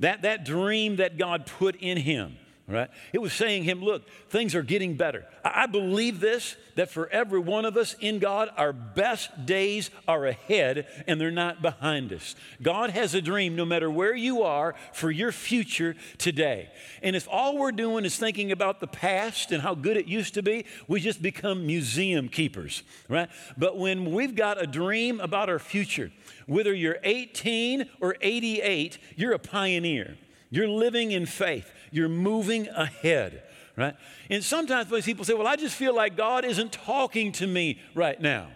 that, 0.00 0.22
that 0.22 0.44
dream 0.44 0.96
that 0.96 1.18
God 1.18 1.46
put 1.46 1.76
in 1.76 1.98
him, 1.98 2.36
right? 2.70 2.88
It 3.12 3.18
was 3.18 3.32
saying 3.32 3.64
him, 3.64 3.82
look, 3.82 4.08
things 4.28 4.54
are 4.54 4.62
getting 4.62 4.96
better. 4.96 5.26
I 5.44 5.66
believe 5.66 6.20
this 6.20 6.56
that 6.76 6.90
for 6.90 7.08
every 7.08 7.40
one 7.40 7.64
of 7.64 7.76
us 7.76 7.94
in 8.00 8.18
God, 8.18 8.48
our 8.56 8.72
best 8.72 9.44
days 9.44 9.90
are 10.06 10.24
ahead 10.26 10.86
and 11.06 11.20
they're 11.20 11.30
not 11.30 11.60
behind 11.60 12.12
us. 12.12 12.34
God 12.62 12.90
has 12.90 13.14
a 13.14 13.20
dream 13.20 13.56
no 13.56 13.64
matter 13.64 13.90
where 13.90 14.14
you 14.14 14.42
are 14.42 14.74
for 14.92 15.10
your 15.10 15.32
future 15.32 15.96
today. 16.16 16.70
And 17.02 17.16
if 17.16 17.28
all 17.30 17.58
we're 17.58 17.72
doing 17.72 18.04
is 18.04 18.16
thinking 18.16 18.52
about 18.52 18.80
the 18.80 18.86
past 18.86 19.52
and 19.52 19.62
how 19.62 19.74
good 19.74 19.96
it 19.96 20.06
used 20.06 20.34
to 20.34 20.42
be, 20.42 20.64
we 20.88 21.00
just 21.00 21.20
become 21.20 21.66
museum 21.66 22.28
keepers, 22.28 22.82
right? 23.08 23.28
But 23.58 23.76
when 23.76 24.12
we've 24.12 24.34
got 24.34 24.62
a 24.62 24.66
dream 24.66 25.20
about 25.20 25.50
our 25.50 25.58
future, 25.58 26.12
whether 26.46 26.72
you're 26.72 26.98
18 27.02 27.88
or 28.00 28.16
88, 28.20 28.98
you're 29.16 29.32
a 29.32 29.38
pioneer. 29.38 30.16
You're 30.52 30.68
living 30.68 31.12
in 31.12 31.26
faith. 31.26 31.70
You're 31.90 32.08
moving 32.08 32.68
ahead, 32.68 33.42
right? 33.76 33.94
And 34.28 34.44
sometimes 34.44 34.88
people 35.04 35.24
say, 35.24 35.34
well, 35.34 35.46
I 35.46 35.56
just 35.56 35.74
feel 35.74 35.94
like 35.94 36.16
God 36.16 36.44
isn't 36.44 36.72
talking 36.72 37.32
to 37.32 37.46
me 37.46 37.80
right 37.94 38.20
now. 38.20 38.48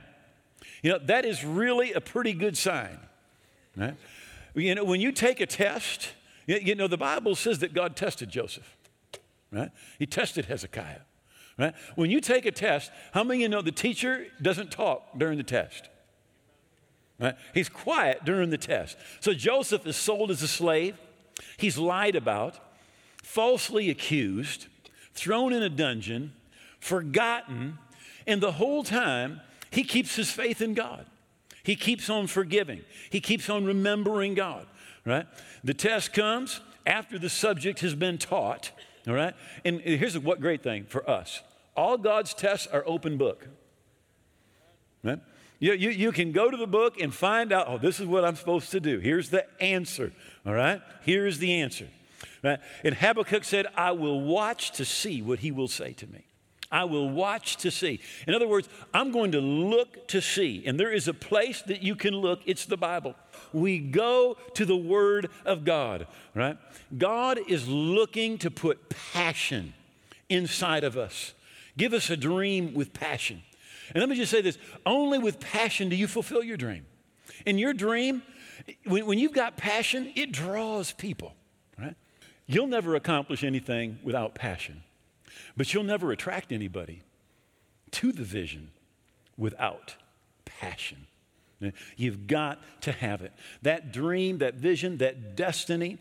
You 0.82 0.92
know, 0.92 0.98
that 1.06 1.24
is 1.24 1.44
really 1.44 1.92
a 1.92 2.00
pretty 2.00 2.32
good 2.32 2.56
sign, 2.56 2.98
right? 3.76 3.96
You 4.54 4.74
know, 4.74 4.84
when 4.84 5.00
you 5.00 5.12
take 5.12 5.40
a 5.40 5.46
test, 5.46 6.12
you 6.46 6.74
know, 6.74 6.86
the 6.86 6.98
Bible 6.98 7.34
says 7.34 7.60
that 7.60 7.74
God 7.74 7.96
tested 7.96 8.30
Joseph, 8.30 8.76
right? 9.50 9.70
He 9.98 10.06
tested 10.06 10.44
Hezekiah, 10.44 11.00
right? 11.58 11.74
When 11.94 12.10
you 12.10 12.20
take 12.20 12.46
a 12.46 12.52
test, 12.52 12.90
how 13.12 13.24
many 13.24 13.38
of 13.38 13.42
you 13.42 13.48
know 13.48 13.62
the 13.62 13.72
teacher 13.72 14.26
doesn't 14.42 14.70
talk 14.70 15.18
during 15.18 15.38
the 15.38 15.44
test? 15.44 15.88
Right? 17.18 17.36
He's 17.54 17.68
quiet 17.68 18.24
during 18.24 18.50
the 18.50 18.58
test. 18.58 18.96
So 19.20 19.32
Joseph 19.32 19.86
is 19.86 19.96
sold 19.96 20.32
as 20.32 20.42
a 20.42 20.48
slave. 20.48 20.98
He's 21.56 21.78
lied 21.78 22.16
about 22.16 22.58
falsely 23.34 23.90
accused, 23.90 24.68
thrown 25.12 25.52
in 25.52 25.60
a 25.60 25.68
dungeon, 25.68 26.32
forgotten, 26.78 27.76
and 28.28 28.40
the 28.40 28.52
whole 28.52 28.84
time 28.84 29.40
he 29.72 29.82
keeps 29.82 30.14
his 30.14 30.30
faith 30.30 30.62
in 30.62 30.72
God. 30.72 31.04
He 31.64 31.74
keeps 31.74 32.08
on 32.08 32.28
forgiving. 32.28 32.82
He 33.10 33.20
keeps 33.20 33.50
on 33.50 33.64
remembering 33.64 34.34
God, 34.34 34.66
right? 35.04 35.26
The 35.64 35.74
test 35.74 36.12
comes 36.12 36.60
after 36.86 37.18
the 37.18 37.28
subject 37.28 37.80
has 37.80 37.96
been 37.96 38.18
taught, 38.18 38.70
all 39.08 39.14
right? 39.14 39.34
And 39.64 39.80
here's 39.80 40.16
what 40.16 40.40
great 40.40 40.62
thing 40.62 40.84
for 40.84 41.08
us 41.10 41.42
all 41.76 41.98
God's 41.98 42.34
tests 42.34 42.68
are 42.68 42.84
open 42.86 43.18
book, 43.18 43.48
right? 45.02 45.18
You, 45.58 45.72
you, 45.72 45.90
you 45.90 46.12
can 46.12 46.30
go 46.30 46.52
to 46.52 46.56
the 46.56 46.68
book 46.68 47.00
and 47.00 47.12
find 47.12 47.52
out, 47.52 47.66
oh, 47.66 47.78
this 47.78 47.98
is 47.98 48.06
what 48.06 48.24
I'm 48.24 48.36
supposed 48.36 48.70
to 48.70 48.78
do. 48.78 49.00
Here's 49.00 49.30
the 49.30 49.44
answer, 49.60 50.12
all 50.46 50.54
right? 50.54 50.80
Here's 51.02 51.38
the 51.38 51.54
answer. 51.54 51.88
Right? 52.44 52.60
And 52.84 52.94
Habakkuk 52.94 53.42
said, 53.42 53.66
I 53.74 53.92
will 53.92 54.20
watch 54.20 54.72
to 54.72 54.84
see 54.84 55.22
what 55.22 55.38
he 55.38 55.50
will 55.50 55.68
say 55.68 55.94
to 55.94 56.06
me. 56.06 56.26
I 56.70 56.84
will 56.84 57.08
watch 57.08 57.56
to 57.58 57.70
see. 57.70 58.00
In 58.26 58.34
other 58.34 58.48
words, 58.48 58.68
I'm 58.92 59.12
going 59.12 59.32
to 59.32 59.40
look 59.40 60.08
to 60.08 60.20
see. 60.20 60.62
And 60.66 60.78
there 60.78 60.92
is 60.92 61.08
a 61.08 61.14
place 61.14 61.62
that 61.62 61.82
you 61.82 61.94
can 61.94 62.14
look, 62.14 62.40
it's 62.46 62.66
the 62.66 62.76
Bible. 62.76 63.14
We 63.52 63.78
go 63.78 64.36
to 64.54 64.66
the 64.66 64.76
Word 64.76 65.30
of 65.44 65.64
God, 65.64 66.06
right? 66.34 66.58
God 66.98 67.38
is 67.48 67.66
looking 67.68 68.38
to 68.38 68.50
put 68.50 68.88
passion 68.88 69.72
inside 70.28 70.84
of 70.84 70.98
us. 70.98 71.32
Give 71.78 71.92
us 71.92 72.10
a 72.10 72.16
dream 72.16 72.74
with 72.74 72.92
passion. 72.92 73.42
And 73.94 74.00
let 74.00 74.08
me 74.08 74.16
just 74.16 74.30
say 74.30 74.40
this 74.42 74.58
only 74.84 75.18
with 75.18 75.40
passion 75.40 75.88
do 75.88 75.96
you 75.96 76.08
fulfill 76.08 76.42
your 76.42 76.56
dream. 76.56 76.84
In 77.46 77.56
your 77.56 77.72
dream, 77.72 78.22
when, 78.84 79.18
you've 79.18 79.32
got 79.32 79.56
passion, 79.56 80.12
it 80.14 80.32
draws 80.32 80.92
people? 80.92 81.34
You'll 82.46 82.66
never 82.66 82.94
accomplish 82.94 83.42
anything 83.42 83.98
without 84.02 84.34
passion, 84.34 84.82
but 85.56 85.72
you'll 85.72 85.84
never 85.84 86.12
attract 86.12 86.52
anybody 86.52 87.02
to 87.92 88.12
the 88.12 88.24
vision 88.24 88.70
without 89.36 89.96
passion. 90.44 91.06
You've 91.96 92.26
got 92.26 92.62
to 92.82 92.92
have 92.92 93.22
it. 93.22 93.32
That 93.62 93.92
dream, 93.92 94.38
that 94.38 94.54
vision, 94.54 94.98
that 94.98 95.36
destiny 95.36 95.98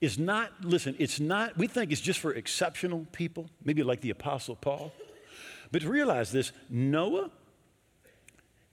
is 0.00 0.18
not, 0.18 0.52
listen, 0.62 0.94
it's 0.98 1.20
not, 1.20 1.56
we 1.56 1.66
think 1.66 1.92
it's 1.92 2.00
just 2.00 2.18
for 2.18 2.32
exceptional 2.32 3.06
people, 3.12 3.48
maybe 3.64 3.82
like 3.82 4.00
the 4.00 4.10
Apostle 4.10 4.56
Paul. 4.56 4.92
But 5.72 5.82
realize 5.82 6.32
this 6.32 6.52
Noah, 6.68 7.30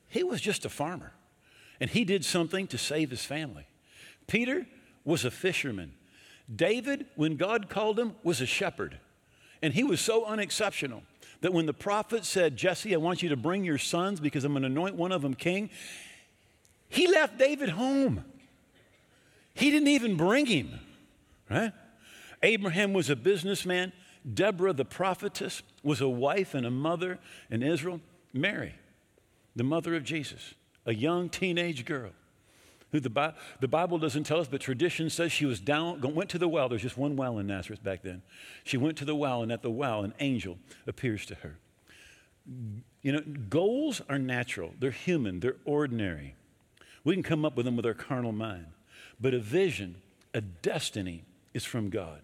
he 0.10 0.24
was 0.24 0.42
just 0.42 0.66
a 0.66 0.70
farmer, 0.70 1.14
and 1.80 1.90
he 1.90 2.04
did 2.04 2.26
something 2.26 2.68
to 2.68 2.78
save 2.78 3.10
his 3.10 3.26
family. 3.26 3.66
Peter 4.28 4.66
was 5.06 5.26
a 5.26 5.32
fisherman. 5.32 5.94
David, 6.54 7.06
when 7.16 7.36
God 7.38 7.70
called 7.70 8.00
him, 8.00 8.16
was 8.24 8.42
a 8.42 8.46
shepherd. 8.46 8.98
And 9.62 9.74
he 9.74 9.84
was 9.84 10.02
so 10.02 10.26
unexceptional 10.26 11.04
that 11.42 11.54
when 11.54 11.66
the 11.66 11.74
prophet 11.74 12.26
said, 12.26 12.58
Jesse, 12.58 12.94
I 12.94 12.98
want 12.98 13.24
you 13.24 13.30
to 13.30 13.38
bring 13.38 13.64
your 13.64 13.78
sons 13.78 14.20
because 14.20 14.44
I'm 14.44 14.54
going 14.54 14.64
to 14.64 14.68
anoint 14.68 14.96
one 14.96 15.12
of 15.12 15.22
them 15.22 15.34
king, 15.34 15.70
he 16.90 17.08
left 17.08 17.38
David 17.38 17.70
home. 17.70 18.24
He 19.54 19.72
didn't 19.72 19.88
even 19.90 20.16
bring 20.16 20.46
him, 20.46 20.80
right? 21.50 21.72
Abraham 22.42 22.94
was 22.94 23.10
a 23.10 23.16
businessman. 23.16 23.94
Deborah, 24.34 24.74
the 24.74 24.86
prophetess, 24.86 25.64
was 25.84 26.02
a 26.02 26.10
wife 26.10 26.54
and 26.54 26.66
a 26.66 26.72
mother 26.72 27.20
in 27.50 27.64
Israel. 27.64 28.00
Mary, 28.34 28.74
the 29.56 29.64
mother 29.64 29.96
of 29.96 30.04
Jesus, 30.04 30.56
a 30.86 30.94
young 30.94 31.30
teenage 31.30 31.86
girl 31.86 32.12
who 32.94 33.00
the, 33.00 33.10
Bi- 33.10 33.34
the 33.60 33.68
Bible 33.68 33.98
doesn't 33.98 34.24
tell 34.24 34.40
us, 34.40 34.48
but 34.48 34.62
tradition 34.62 35.10
says 35.10 35.32
she 35.32 35.46
was 35.46 35.60
down, 35.60 36.00
went 36.14 36.30
to 36.30 36.38
the 36.38 36.48
well. 36.48 36.70
There's 36.70 36.84
just 36.84 36.98
one 36.98 37.16
well 37.16 37.40
in 37.40 37.48
Nazareth 37.48 37.84
back 37.84 38.04
then. 38.04 38.22
She 38.64 38.78
went 38.78 38.98
to 39.00 39.06
the 39.06 39.16
well, 39.16 39.42
and 39.42 39.52
at 39.52 39.64
the 39.64 39.72
well, 39.72 40.04
an 40.04 40.14
angel 40.20 40.60
appears 40.86 41.26
to 41.26 41.36
her. 41.36 41.58
You 43.02 43.12
know, 43.12 43.22
goals 43.50 44.02
are 44.08 44.20
natural, 44.20 44.76
they're 44.80 44.92
human, 44.92 45.40
they're 45.40 45.58
ordinary. 45.66 46.36
We 47.04 47.16
can 47.16 47.24
come 47.24 47.44
up 47.44 47.58
with 47.58 47.66
them 47.66 47.76
with 47.76 47.86
our 47.86 47.96
carnal 47.96 48.32
mind. 48.32 48.68
But 49.20 49.34
a 49.34 49.40
vision, 49.40 49.96
a 50.34 50.42
destiny, 50.42 51.24
is 51.54 51.66
from 51.66 51.90
God. 51.90 52.22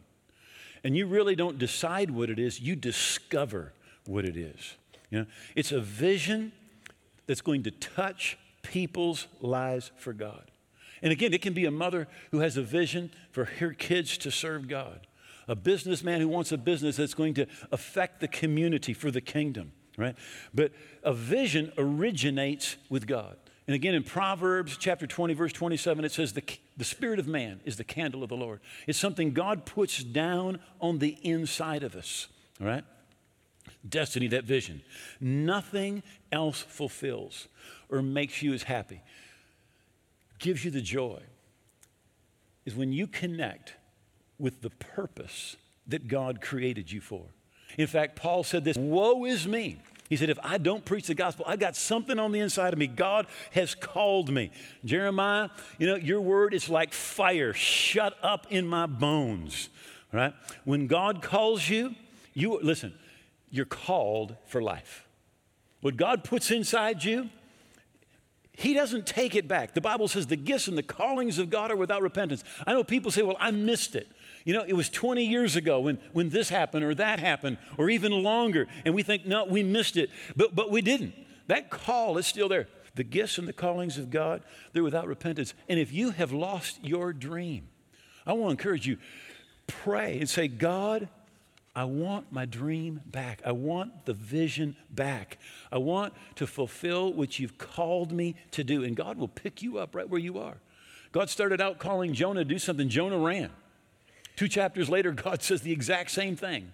And 0.83 0.95
you 0.95 1.07
really 1.07 1.35
don't 1.35 1.57
decide 1.57 2.11
what 2.11 2.29
it 2.29 2.37
is, 2.37 2.61
you 2.61 2.75
discover 2.75 3.73
what 4.05 4.23
it 4.23 4.37
is. 4.37 4.75
You 5.09 5.19
know, 5.19 5.25
it's 5.55 5.71
a 5.71 5.81
vision 5.81 6.51
that's 7.25 7.41
going 7.41 7.63
to 7.63 7.71
touch 7.71 8.37
people's 8.61 9.27
lives 9.41 9.91
for 9.97 10.13
God. 10.13 10.51
And 11.01 11.11
again, 11.11 11.33
it 11.33 11.41
can 11.41 11.53
be 11.53 11.65
a 11.65 11.71
mother 11.71 12.07
who 12.31 12.39
has 12.39 12.57
a 12.57 12.61
vision 12.61 13.11
for 13.31 13.45
her 13.45 13.73
kids 13.73 14.17
to 14.19 14.31
serve 14.31 14.67
God, 14.67 15.07
a 15.47 15.55
businessman 15.55 16.21
who 16.21 16.27
wants 16.27 16.51
a 16.51 16.57
business 16.57 16.97
that's 16.97 17.13
going 17.13 17.33
to 17.35 17.47
affect 17.71 18.19
the 18.19 18.27
community 18.27 18.93
for 18.93 19.11
the 19.11 19.21
kingdom, 19.21 19.71
right? 19.97 20.15
But 20.53 20.71
a 21.03 21.13
vision 21.13 21.71
originates 21.77 22.77
with 22.89 23.07
God. 23.07 23.37
And 23.69 23.75
again, 23.75 23.93
in 23.93 24.01
Proverbs 24.01 24.77
chapter 24.77 25.05
20, 25.05 25.35
verse 25.35 25.53
27, 25.53 26.03
it 26.03 26.11
says, 26.11 26.33
the, 26.33 26.41
the 26.75 26.83
spirit 26.83 27.19
of 27.19 27.27
man 27.27 27.61
is 27.65 27.77
the 27.77 27.83
candle 27.83 28.23
of 28.23 28.29
the 28.29 28.35
Lord. 28.35 28.61
It's 28.87 28.97
something 28.97 29.31
God 29.31 29.63
puts 29.63 30.03
down 30.03 30.59
on 30.81 30.97
the 30.97 31.17
inside 31.21 31.83
of 31.83 31.95
us, 31.95 32.29
all 32.59 32.65
right? 32.65 32.83
Destiny, 33.87 34.25
that 34.29 34.45
vision. 34.45 34.81
Nothing 35.21 36.01
else 36.31 36.63
fulfills 36.63 37.47
or 37.89 38.01
makes 38.01 38.41
you 38.41 38.53
as 38.53 38.63
happy, 38.63 39.01
gives 40.39 40.65
you 40.65 40.71
the 40.71 40.81
joy, 40.81 41.21
is 42.65 42.75
when 42.75 42.91
you 42.91 43.07
connect 43.07 43.73
with 44.37 44.61
the 44.61 44.69
purpose 44.69 45.57
that 45.87 46.07
God 46.07 46.41
created 46.41 46.91
you 46.91 47.01
for. 47.01 47.25
In 47.77 47.87
fact, 47.87 48.15
Paul 48.15 48.43
said 48.43 48.63
this 48.63 48.77
Woe 48.77 49.25
is 49.25 49.47
me 49.47 49.79
he 50.09 50.17
said, 50.17 50.29
If 50.29 50.39
I 50.41 50.57
don't 50.57 50.83
preach 50.83 51.07
the 51.07 51.13
gospel, 51.13 51.45
I 51.47 51.55
got 51.55 51.75
something 51.75 52.17
on 52.17 52.31
the 52.31 52.39
inside 52.39 52.73
of 52.73 52.79
me. 52.79 52.87
God 52.87 53.27
has 53.51 53.75
called 53.75 54.31
me. 54.31 54.49
Jeremiah, 54.83 55.49
you 55.77 55.85
know, 55.85 55.95
your 55.95 56.19
word 56.19 56.53
is 56.53 56.67
like 56.67 56.93
fire 56.93 57.53
shut 57.53 58.15
up 58.23 58.47
in 58.49 58.67
my 58.67 58.87
bones, 58.87 59.69
right? 60.11 60.33
When 60.65 60.87
God 60.87 61.21
calls 61.21 61.69
you, 61.69 61.93
you 62.33 62.59
listen, 62.61 62.93
you're 63.51 63.65
called 63.65 64.35
for 64.47 64.61
life. 64.61 65.05
What 65.81 65.95
God 65.95 66.23
puts 66.23 66.49
inside 66.49 67.03
you, 67.03 67.29
he 68.59 68.73
doesn't 68.73 69.07
take 69.07 69.35
it 69.35 69.47
back. 69.47 69.73
The 69.73 69.79
Bible 69.79 70.09
says 70.09 70.27
the 70.27 70.35
gifts 70.35 70.67
and 70.67 70.77
the 70.77 70.83
callings 70.83 71.39
of 71.39 71.49
God 71.49 71.71
are 71.71 71.77
without 71.77 72.01
repentance. 72.01 72.43
I 72.67 72.73
know 72.73 72.83
people 72.83 73.09
say, 73.09 73.21
well, 73.21 73.37
I 73.39 73.51
missed 73.51 73.95
it. 73.95 74.11
You 74.43 74.53
know, 74.53 74.65
it 74.67 74.73
was 74.73 74.89
20 74.89 75.23
years 75.23 75.55
ago 75.55 75.79
when, 75.79 75.97
when 76.11 76.27
this 76.27 76.49
happened 76.49 76.83
or 76.83 76.93
that 76.95 77.21
happened, 77.21 77.57
or 77.77 77.89
even 77.89 78.11
longer. 78.11 78.67
And 78.83 78.93
we 78.93 79.01
think, 79.01 79.25
no, 79.25 79.45
we 79.45 79.63
missed 79.63 79.95
it. 79.95 80.09
But, 80.35 80.55
but 80.55 80.71
we 80.71 80.81
didn't. 80.81 81.13
That 81.47 81.69
call 81.69 82.17
is 82.17 82.27
still 82.27 82.49
there. 82.49 82.67
The 82.95 83.05
gifts 83.05 83.37
and 83.37 83.47
the 83.47 83.53
callings 83.53 83.97
of 83.97 84.09
God, 84.09 84.41
they're 84.73 84.83
without 84.83 85.07
repentance. 85.07 85.53
And 85.69 85.79
if 85.79 85.93
you 85.93 86.11
have 86.11 86.33
lost 86.33 86.83
your 86.83 87.13
dream, 87.13 87.69
I 88.27 88.33
want 88.33 88.47
to 88.47 88.51
encourage 88.51 88.85
you 88.85 88.97
pray 89.67 90.19
and 90.19 90.29
say, 90.29 90.49
God, 90.49 91.07
I 91.79 91.85
want 91.85 92.29
my 92.29 92.43
dream 92.43 92.99
back. 93.05 93.41
I 93.45 93.53
want 93.53 94.03
the 94.03 94.11
vision 94.11 94.75
back. 94.89 95.37
I 95.71 95.77
want 95.77 96.13
to 96.35 96.45
fulfill 96.45 97.13
what 97.13 97.39
you've 97.39 97.57
called 97.57 98.11
me 98.11 98.35
to 98.51 98.65
do. 98.65 98.83
And 98.83 98.97
God 98.97 99.17
will 99.17 99.29
pick 99.29 99.61
you 99.61 99.77
up 99.77 99.95
right 99.95 100.09
where 100.09 100.19
you 100.19 100.39
are. 100.39 100.57
God 101.13 101.29
started 101.29 101.61
out 101.61 101.79
calling 101.79 102.13
Jonah 102.13 102.41
to 102.41 102.45
do 102.45 102.59
something, 102.59 102.89
Jonah 102.89 103.17
ran. 103.17 103.49
Two 104.35 104.49
chapters 104.49 104.89
later, 104.89 105.11
God 105.13 105.41
says 105.41 105.61
the 105.61 105.71
exact 105.71 106.11
same 106.11 106.35
thing. 106.35 106.73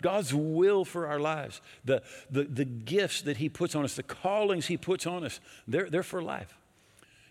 God's 0.00 0.32
will 0.32 0.84
for 0.84 1.08
our 1.08 1.18
lives, 1.18 1.60
the, 1.84 2.00
the, 2.30 2.44
the 2.44 2.64
gifts 2.64 3.22
that 3.22 3.38
He 3.38 3.48
puts 3.48 3.74
on 3.74 3.82
us, 3.82 3.96
the 3.96 4.04
callings 4.04 4.66
He 4.66 4.76
puts 4.76 5.04
on 5.04 5.24
us, 5.24 5.40
they're, 5.66 5.90
they're 5.90 6.04
for 6.04 6.22
life. 6.22 6.56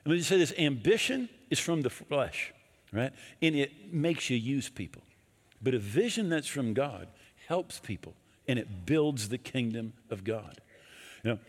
And 0.04 0.12
let 0.12 0.18
me 0.18 0.24
say 0.24 0.38
this 0.38 0.54
ambition 0.58 1.30
is 1.50 1.58
from 1.58 1.84
the 1.84 1.90
flesh, 1.90 2.52
right? 2.92 3.14
And 3.42 3.56
it 3.56 3.94
makes 3.94 4.30
you 4.30 4.36
use 4.36 4.68
people. 4.68 5.04
But 5.62 5.74
a 5.74 5.80
vision 5.80 6.30
that's 6.30 6.48
from 6.48 6.74
God 6.74 7.08
helps 7.48 7.80
people 7.80 8.14
and 8.48 8.58
it 8.58 8.86
builds 8.86 9.30
the 9.30 9.38
kingdom 9.38 9.94
of 10.10 10.24
God. 10.24 10.60
You 11.24 11.32
know, 11.32 11.40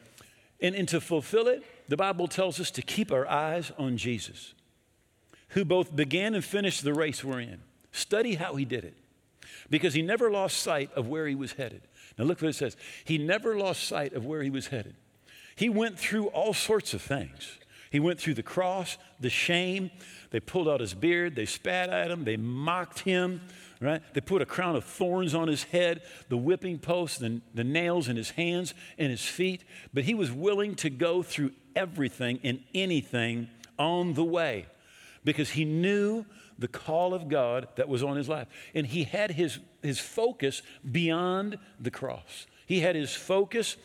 and, 0.60 0.74
and 0.74 0.88
to 0.88 1.00
fulfill 1.00 1.48
it, 1.48 1.62
the 1.88 1.96
Bible 1.96 2.28
tells 2.28 2.60
us 2.60 2.70
to 2.72 2.82
keep 2.82 3.10
our 3.10 3.26
eyes 3.26 3.72
on 3.78 3.96
Jesus, 3.96 4.54
who 5.48 5.64
both 5.64 5.94
began 5.94 6.34
and 6.34 6.44
finished 6.44 6.84
the 6.84 6.94
race 6.94 7.24
we're 7.24 7.40
in. 7.40 7.60
Study 7.90 8.36
how 8.36 8.54
he 8.54 8.64
did 8.64 8.84
it 8.84 8.94
because 9.68 9.94
he 9.94 10.02
never 10.02 10.30
lost 10.30 10.58
sight 10.58 10.90
of 10.94 11.08
where 11.08 11.26
he 11.26 11.34
was 11.34 11.52
headed. 11.52 11.82
Now, 12.16 12.24
look 12.24 12.40
what 12.40 12.48
it 12.48 12.54
says. 12.54 12.76
He 13.04 13.18
never 13.18 13.56
lost 13.56 13.84
sight 13.84 14.12
of 14.12 14.24
where 14.24 14.42
he 14.42 14.50
was 14.50 14.68
headed. 14.68 14.94
He 15.56 15.68
went 15.68 15.98
through 15.98 16.28
all 16.28 16.54
sorts 16.54 16.94
of 16.94 17.02
things. 17.02 17.58
He 17.90 18.00
went 18.00 18.18
through 18.18 18.34
the 18.34 18.42
cross, 18.42 18.96
the 19.20 19.28
shame. 19.28 19.90
They 20.30 20.40
pulled 20.40 20.68
out 20.68 20.80
his 20.80 20.94
beard. 20.94 21.36
They 21.36 21.44
spat 21.44 21.90
at 21.90 22.10
him. 22.10 22.24
They 22.24 22.36
mocked 22.36 23.00
him, 23.00 23.42
right? 23.82 24.00
They 24.14 24.20
put 24.20 24.40
a 24.40 24.46
crown 24.46 24.76
of 24.76 24.84
thorns 24.84 25.34
on 25.34 25.48
his 25.48 25.64
head, 25.64 26.02
the 26.28 26.36
whipping 26.36 26.78
post, 26.78 27.20
the, 27.20 27.40
the 27.52 27.64
nails 27.64 28.08
in 28.08 28.16
his 28.16 28.30
hands 28.30 28.74
and 28.96 29.10
his 29.10 29.26
feet. 29.26 29.64
But 29.92 30.04
he 30.04 30.14
was 30.14 30.30
willing 30.30 30.76
to 30.76 30.90
go 30.90 31.22
through 31.22 31.52
everything 31.74 32.38
and 32.44 32.62
anything 32.74 33.48
on 33.78 34.14
the 34.14 34.24
way 34.24 34.66
because 35.24 35.50
he 35.50 35.64
knew 35.64 36.24
the 36.58 36.68
call 36.68 37.12
of 37.12 37.28
God 37.28 37.68
that 37.76 37.88
was 37.88 38.02
on 38.02 38.16
his 38.16 38.28
life. 38.28 38.46
And 38.74 38.86
he 38.86 39.04
had 39.04 39.32
his, 39.32 39.58
his 39.82 39.98
focus 39.98 40.62
beyond 40.90 41.58
the 41.80 41.90
cross, 41.90 42.46
he 42.66 42.80
had 42.80 42.94
his 42.94 43.14
focus 43.14 43.76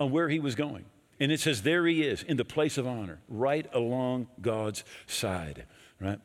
on 0.00 0.10
where 0.10 0.28
he 0.28 0.40
was 0.40 0.54
going. 0.54 0.86
And 1.20 1.30
it 1.30 1.38
says, 1.38 1.62
there 1.62 1.86
he 1.86 2.02
is 2.02 2.24
in 2.24 2.36
the 2.36 2.44
place 2.44 2.78
of 2.78 2.86
honor, 2.86 3.20
right 3.28 3.68
along 3.72 4.26
God's 4.40 4.82
side, 5.06 5.66
right? 6.00 6.18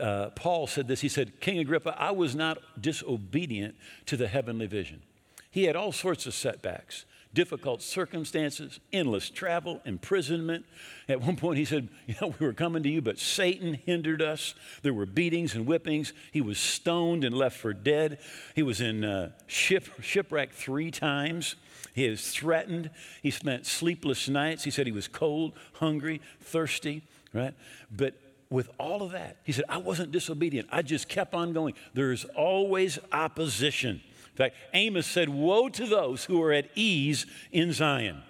Uh, 0.00 0.30
Paul 0.30 0.66
said 0.66 0.88
this. 0.88 1.00
He 1.00 1.08
said, 1.08 1.40
King 1.40 1.58
Agrippa, 1.58 1.96
I 1.98 2.12
was 2.12 2.34
not 2.34 2.58
disobedient 2.80 3.74
to 4.06 4.16
the 4.16 4.28
heavenly 4.28 4.66
vision. 4.66 5.02
He 5.50 5.64
had 5.64 5.76
all 5.76 5.92
sorts 5.92 6.26
of 6.26 6.34
setbacks 6.34 7.04
difficult 7.36 7.82
circumstances, 7.82 8.80
endless 8.94 9.28
travel, 9.28 9.82
imprisonment. 9.84 10.64
At 11.06 11.20
one 11.20 11.36
point, 11.36 11.58
he 11.58 11.66
said, 11.66 11.90
You 12.06 12.14
know, 12.20 12.34
we 12.40 12.46
were 12.46 12.54
coming 12.54 12.82
to 12.82 12.88
you, 12.88 13.02
but 13.02 13.18
Satan 13.18 13.74
hindered 13.74 14.22
us. 14.22 14.54
There 14.82 14.94
were 14.94 15.04
beatings 15.04 15.54
and 15.54 15.66
whippings. 15.66 16.14
He 16.32 16.40
was 16.40 16.58
stoned 16.58 17.24
and 17.24 17.36
left 17.36 17.58
for 17.58 17.74
dead. 17.74 18.18
He 18.54 18.62
was 18.62 18.80
in 18.80 19.04
uh, 19.04 19.32
ship, 19.46 19.86
shipwreck 20.00 20.52
three 20.52 20.90
times. 20.90 21.56
He 21.94 22.08
was 22.08 22.30
threatened. 22.30 22.90
He 23.22 23.30
spent 23.30 23.66
sleepless 23.66 24.30
nights. 24.30 24.64
He 24.64 24.70
said 24.70 24.86
he 24.86 24.92
was 24.92 25.06
cold, 25.06 25.52
hungry, 25.74 26.22
thirsty, 26.40 27.02
right? 27.34 27.54
But 27.94 28.14
with 28.48 28.70
all 28.78 29.02
of 29.02 29.12
that, 29.12 29.38
he 29.42 29.52
said, 29.52 29.64
I 29.68 29.78
wasn't 29.78 30.12
disobedient. 30.12 30.68
I 30.70 30.82
just 30.82 31.08
kept 31.08 31.34
on 31.34 31.52
going. 31.52 31.74
There's 31.94 32.24
always 32.24 32.98
opposition. 33.12 34.00
In 34.30 34.36
fact, 34.36 34.56
Amos 34.72 35.06
said, 35.06 35.28
Woe 35.28 35.68
to 35.70 35.86
those 35.86 36.24
who 36.24 36.40
are 36.42 36.52
at 36.52 36.68
ease 36.74 37.26
in 37.50 37.72
Zion. 37.72 38.22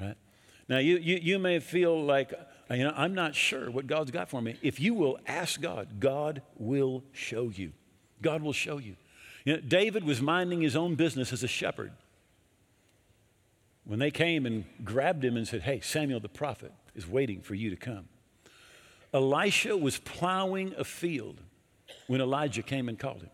Right? 0.00 0.16
Now, 0.68 0.78
you, 0.78 0.98
you, 0.98 1.16
you 1.16 1.38
may 1.38 1.58
feel 1.58 2.04
like, 2.04 2.32
you 2.70 2.84
know, 2.84 2.92
I'm 2.96 3.14
not 3.14 3.34
sure 3.34 3.70
what 3.70 3.86
God's 3.86 4.10
got 4.10 4.28
for 4.28 4.40
me. 4.40 4.56
If 4.62 4.78
you 4.78 4.94
will 4.94 5.18
ask 5.26 5.60
God, 5.60 6.00
God 6.00 6.42
will 6.56 7.02
show 7.12 7.48
you. 7.48 7.72
God 8.20 8.42
will 8.42 8.52
show 8.52 8.78
you. 8.78 8.96
You 9.44 9.54
know, 9.54 9.60
David 9.60 10.04
was 10.04 10.22
minding 10.22 10.60
his 10.60 10.76
own 10.76 10.94
business 10.94 11.32
as 11.32 11.42
a 11.42 11.48
shepherd. 11.48 11.92
When 13.84 13.98
they 13.98 14.12
came 14.12 14.46
and 14.46 14.64
grabbed 14.84 15.24
him 15.24 15.36
and 15.36 15.48
said, 15.48 15.62
Hey, 15.62 15.80
Samuel 15.80 16.20
the 16.20 16.28
prophet 16.28 16.72
is 16.94 17.08
waiting 17.08 17.40
for 17.40 17.54
you 17.54 17.70
to 17.70 17.76
come. 17.76 18.08
Elisha 19.12 19.76
was 19.76 19.98
plowing 19.98 20.74
a 20.76 20.84
field 20.84 21.40
when 22.06 22.20
Elijah 22.20 22.62
came 22.62 22.88
and 22.88 22.98
called 22.98 23.22
him. 23.22 23.30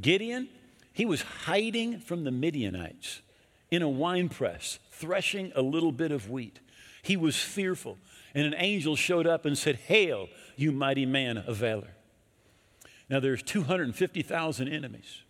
Gideon, 0.00 0.48
he 0.92 1.04
was 1.04 1.22
hiding 1.22 2.00
from 2.00 2.24
the 2.24 2.30
Midianites 2.30 3.20
in 3.70 3.82
a 3.82 3.88
wine 3.88 4.28
press, 4.28 4.78
threshing 4.90 5.52
a 5.54 5.62
little 5.62 5.92
bit 5.92 6.12
of 6.12 6.30
wheat. 6.30 6.60
He 7.02 7.16
was 7.16 7.36
fearful, 7.36 7.98
and 8.34 8.46
an 8.46 8.54
angel 8.56 8.96
showed 8.96 9.26
up 9.26 9.44
and 9.44 9.58
said, 9.58 9.76
Hail, 9.76 10.28
you 10.56 10.72
mighty 10.72 11.06
man 11.06 11.38
of 11.38 11.56
valor. 11.56 11.90
Now 13.10 13.20
there's 13.20 13.42
250,000 13.42 14.68
enemies 14.68 15.22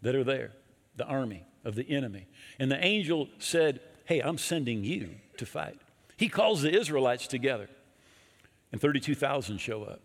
that 0.00 0.14
are 0.14 0.24
there, 0.24 0.52
the 0.96 1.06
army 1.06 1.44
of 1.64 1.76
the 1.76 1.88
enemy. 1.88 2.26
And 2.58 2.70
the 2.70 2.84
angel 2.84 3.28
said, 3.38 3.80
Hey, 4.04 4.20
I'm 4.20 4.38
sending 4.38 4.82
you 4.82 5.10
to 5.36 5.46
fight. 5.46 5.78
He 6.16 6.28
calls 6.28 6.62
the 6.62 6.76
Israelites 6.76 7.26
together 7.26 7.68
and 8.72 8.80
32,000 8.80 9.58
show 9.58 9.84
up. 9.84 10.00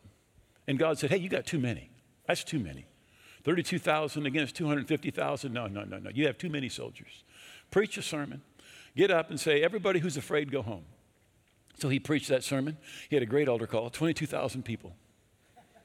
And 0.67 0.77
God 0.77 0.99
said, 0.99 1.09
Hey, 1.09 1.17
you 1.17 1.29
got 1.29 1.45
too 1.45 1.59
many. 1.59 1.89
That's 2.27 2.43
too 2.43 2.59
many. 2.59 2.85
32,000 3.43 4.25
against 4.25 4.55
250,000. 4.55 5.53
No, 5.53 5.67
no, 5.67 5.83
no, 5.83 5.97
no. 5.97 6.09
You 6.13 6.27
have 6.27 6.37
too 6.37 6.49
many 6.49 6.67
soldiers. 6.67 7.23
Preach 7.71 7.97
a 7.97 8.01
sermon. 8.01 8.41
Get 8.95 9.09
up 9.09 9.29
and 9.29 9.39
say, 9.39 9.63
Everybody 9.63 9.99
who's 9.99 10.17
afraid, 10.17 10.51
go 10.51 10.61
home. 10.61 10.83
So 11.79 11.89
he 11.89 11.99
preached 11.99 12.27
that 12.29 12.43
sermon. 12.43 12.77
He 13.09 13.15
had 13.15 13.23
a 13.23 13.27
great 13.27 13.47
altar 13.47 13.67
call. 13.67 13.89
22,000 13.89 14.63
people 14.63 14.93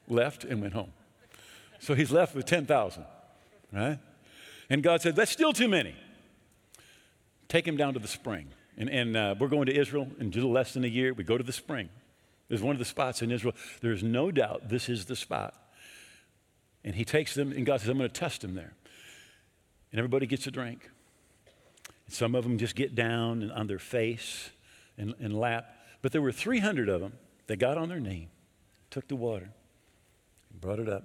left 0.08 0.42
and 0.42 0.60
went 0.60 0.72
home. 0.72 0.92
So 1.78 1.94
he's 1.94 2.10
left 2.10 2.34
with 2.34 2.46
10,000, 2.46 3.04
right? 3.72 3.98
And 4.70 4.82
God 4.82 5.02
said, 5.02 5.14
That's 5.14 5.30
still 5.30 5.52
too 5.52 5.68
many. 5.68 5.94
Take 7.48 7.68
him 7.68 7.76
down 7.76 7.92
to 7.92 8.00
the 8.00 8.08
spring. 8.08 8.48
And, 8.78 8.88
and 8.88 9.16
uh, 9.16 9.34
we're 9.38 9.48
going 9.48 9.66
to 9.66 9.76
Israel 9.76 10.08
in 10.18 10.30
less 10.30 10.72
than 10.72 10.84
a 10.84 10.88
year. 10.88 11.12
We 11.12 11.24
go 11.24 11.36
to 11.36 11.44
the 11.44 11.52
spring. 11.52 11.90
There's 12.52 12.60
one 12.60 12.74
of 12.74 12.78
the 12.78 12.84
spots 12.84 13.22
in 13.22 13.30
Israel. 13.30 13.54
There's 13.80 14.02
no 14.02 14.30
doubt 14.30 14.68
this 14.68 14.90
is 14.90 15.06
the 15.06 15.16
spot. 15.16 15.54
And 16.84 16.94
he 16.94 17.02
takes 17.02 17.34
them, 17.34 17.50
and 17.50 17.64
God 17.64 17.80
says, 17.80 17.88
I'm 17.88 17.96
going 17.96 18.10
to 18.10 18.14
test 18.14 18.42
them 18.42 18.54
there. 18.54 18.74
And 19.90 19.98
everybody 19.98 20.26
gets 20.26 20.46
a 20.46 20.50
drink. 20.50 20.90
And 22.04 22.14
some 22.14 22.34
of 22.34 22.44
them 22.44 22.58
just 22.58 22.76
get 22.76 22.94
down 22.94 23.40
and 23.40 23.50
on 23.52 23.68
their 23.68 23.78
face 23.78 24.50
and, 24.98 25.14
and 25.18 25.32
lap. 25.32 25.74
But 26.02 26.12
there 26.12 26.20
were 26.20 26.30
300 26.30 26.90
of 26.90 27.00
them 27.00 27.14
that 27.46 27.56
got 27.56 27.78
on 27.78 27.88
their 27.88 28.00
knee, 28.00 28.28
took 28.90 29.08
the 29.08 29.16
water, 29.16 29.48
brought 30.60 30.78
it 30.78 30.90
up, 30.90 31.04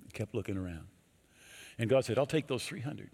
and 0.00 0.14
kept 0.14 0.32
looking 0.32 0.56
around. 0.56 0.86
And 1.76 1.90
God 1.90 2.04
said, 2.04 2.20
I'll 2.20 2.24
take 2.24 2.46
those 2.46 2.64
300. 2.64 3.10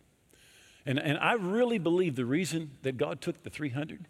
And, 0.85 0.99
and 0.99 1.17
I 1.17 1.33
really 1.33 1.79
believe 1.79 2.15
the 2.15 2.27
reason 2.27 2.73
that 2.83 2.99
God 2.99 3.23
took 3.23 3.43
the 3.43 3.49
300, 3.49 4.05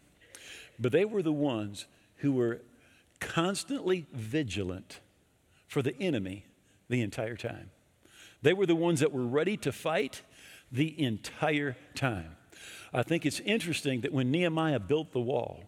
but 0.77 0.91
they 0.91 1.05
were 1.05 1.23
the 1.23 1.31
ones 1.31 1.87
who 2.17 2.33
were 2.33 2.63
constantly 3.21 4.07
vigilant 4.13 5.01
for 5.69 5.83
the 5.83 5.97
enemy 6.01 6.47
the 6.89 7.03
entire 7.03 7.37
time. 7.37 7.71
They 8.43 8.53
were 8.53 8.67
the 8.67 8.75
ones 8.75 9.01
that 9.01 9.13
were 9.13 9.27
ready 9.27 9.57
to 9.59 9.73
fight 9.73 10.23
the 10.73 11.01
entire 11.03 11.77
time. 11.95 12.37
I 12.93 13.03
think 13.03 13.25
it's 13.25 13.41
interesting 13.41 14.01
that 14.01 14.13
when 14.13 14.31
Nehemiah 14.31 14.81
built 14.81 15.13
the 15.13 15.21
wall, 15.21 15.65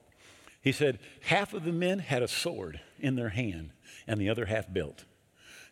he 0.61 0.73
said 0.73 0.99
half 1.23 1.55
of 1.55 1.65
the 1.65 1.73
men 1.73 1.99
had 1.99 2.23
a 2.23 2.29
sword 2.29 2.81
in 2.99 3.17
their 3.17 3.31
hand 3.31 3.71
and 4.07 4.21
the 4.21 4.31
other 4.31 4.47
half 4.47 4.73
built. 4.73 5.05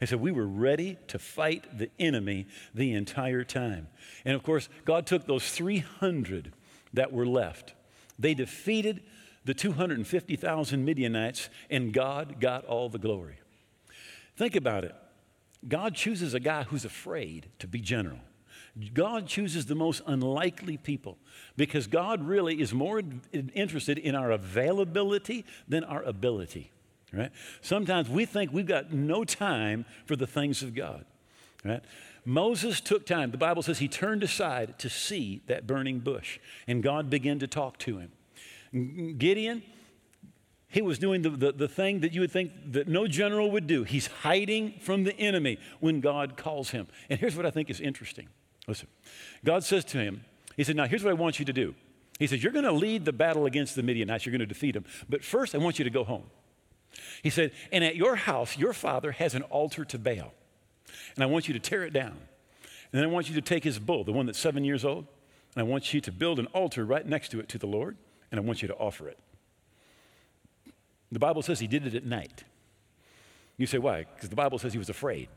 He 0.01 0.07
said, 0.07 0.21
We 0.21 0.33
were 0.33 0.47
ready 0.47 0.97
to 1.09 1.19
fight 1.19 1.79
the 1.79 1.91
enemy 1.99 2.47
the 2.75 2.93
entire 2.93 3.45
time. 3.45 3.89
And 4.25 4.35
of 4.35 4.43
course, 4.43 4.69
God 4.85 5.07
took 5.07 5.27
those 5.27 5.51
300 5.51 6.53
that 6.93 7.13
were 7.13 7.27
left. 7.27 7.75
They 8.19 8.35
defeated 8.35 9.03
the 9.45 9.55
250,000 9.55 10.85
Midianites, 10.85 11.49
and 11.71 11.93
God 11.93 12.41
got 12.41 12.65
all 12.65 12.89
the 12.89 12.99
glory. 12.99 13.39
Think 14.37 14.57
about 14.57 14.85
it. 14.85 14.95
God 15.67 15.95
chooses 15.95 16.35
a 16.35 16.41
guy 16.41 16.65
who's 16.65 16.85
afraid 16.85 17.47
to 17.59 17.67
be 17.67 17.81
general. 17.81 18.19
God 18.95 19.27
chooses 19.27 19.67
the 19.67 19.75
most 19.75 20.03
unlikely 20.07 20.77
people 20.77 21.19
because 21.57 21.87
God 21.87 22.25
really 22.25 22.61
is 22.61 22.73
more 22.73 23.03
interested 23.33 23.99
in 23.99 24.15
our 24.15 24.31
availability 24.31 25.45
than 25.69 25.85
our 25.85 26.03
ability. 26.03 26.71
Right? 27.13 27.33
Sometimes 27.61 28.09
we 28.09 28.25
think 28.25 28.53
we've 28.53 28.67
got 28.67 28.93
no 28.93 29.25
time 29.25 29.85
for 30.07 30.15
the 30.15 30.27
things 30.27 30.63
of 30.63 30.75
God. 30.75 31.05
Right? 31.65 31.83
Moses 32.25 32.81
took 32.81 33.05
time. 33.05 33.33
The 33.33 33.39
Bible 33.39 33.63
says 33.63 33.81
he 33.81 33.89
turned 33.89 34.23
aside 34.23 34.79
to 34.79 34.89
see 34.89 35.43
that 35.47 35.67
burning 35.67 35.99
bush, 35.99 36.39
and 36.67 36.83
God 36.83 37.11
began 37.11 37.39
to 37.41 37.47
talk 37.47 37.79
to 37.79 37.99
him. 37.99 38.13
Gideon, 38.73 39.63
he 40.69 40.83
was 40.83 40.99
doing 40.99 41.23
the, 41.23 41.31
the, 41.31 41.53
the, 41.53 41.69
thing 41.69 42.01
that 42.01 42.13
you 42.13 42.21
would 42.21 42.31
think 42.31 42.53
that 42.73 42.87
no 42.87 43.09
general 43.09 43.51
would 43.51 43.67
do. 43.67 43.83
He's 43.83 44.07
hiding 44.07 44.75
from 44.81 45.03
the 45.03 45.17
enemy 45.19 45.59
when 45.81 46.01
God 46.01 46.37
calls 46.37 46.71
him. 46.71 46.87
And 47.09 47.19
here's 47.19 47.35
what 47.35 47.45
I 47.45 47.51
think 47.51 47.71
is 47.71 47.81
interesting. 47.81 48.29
Listen, 48.69 48.87
God 49.45 49.65
says 49.65 49.85
to 49.87 49.99
him, 49.99 50.25
He 50.57 50.63
said, 50.63 50.77
Now 50.77 50.87
here's 50.87 51.03
what 51.03 51.11
I 51.11 51.15
want 51.15 51.41
you 51.41 51.45
to 51.45 51.53
do. 51.53 51.75
He 52.21 52.29
says, 52.29 52.43
You're 52.43 52.53
going 52.53 52.65
to 52.65 52.73
lead 52.73 53.05
the 53.05 53.13
battle 53.13 53.47
against 53.47 53.75
the 53.75 53.83
Midianites, 53.83 54.25
you're 54.25 54.31
going 54.31 54.41
to 54.41 54.47
defeat 54.47 54.73
them. 54.73 54.85
But 55.09 55.25
first, 55.25 55.57
I 55.57 55.59
want 55.59 55.81
you 55.81 55.85
to 55.85 55.91
go 55.91 56.05
home. 56.05 56.25
He 57.23 57.31
said, 57.31 57.51
And 57.73 57.83
at 57.83 57.97
your 57.97 58.15
house, 58.15 58.57
your 58.57 58.73
father 58.73 59.11
has 59.13 59.35
an 59.35 59.43
altar 59.43 59.85
to 59.87 59.99
Baal. 59.99 60.33
And 61.17 61.25
I 61.25 61.27
want 61.27 61.49
you 61.49 61.55
to 61.55 61.61
tear 61.61 61.83
it 61.83 61.93
down. 61.93 62.17
And 62.93 63.01
then 63.01 63.03
I 63.03 63.09
want 63.09 63.29
you 63.29 63.35
to 63.35 63.41
take 63.41 63.65
his 63.65 63.81
bull, 63.81 64.05
the 64.05 64.13
one 64.13 64.27
that's 64.27 64.39
seven 64.39 64.65
years 64.65 64.85
old, 64.85 65.07
and 65.57 65.61
I 65.61 65.65
want 65.65 65.93
you 65.93 66.01
to 66.01 66.13
build 66.13 66.39
an 66.39 66.47
altar 66.47 66.85
right 66.85 67.07
next 67.07 67.31
to 67.31 67.41
it 67.41 67.49
to 67.49 67.59
the 67.59 67.67
Lord 67.67 67.97
and 68.31 68.41
I 68.41 68.43
want 68.43 68.63
you 68.63 68.69
to 68.69 68.77
offer 68.77 69.09
it. 69.09 69.19
The 71.13 71.19
Bible 71.19 71.43
says 71.43 71.61
he 71.61 71.67
did 71.67 71.87
it 71.87 71.95
at 71.95 72.05
night. 72.05 72.45
You 73.57 73.67
say, 73.67 73.79
why? 73.79 74.07
Because 74.15 74.29
the 74.29 74.37
Bible 74.37 74.59
says 74.59 74.73
he 74.73 74.79
was 74.79 74.89
afraid. 74.89 75.29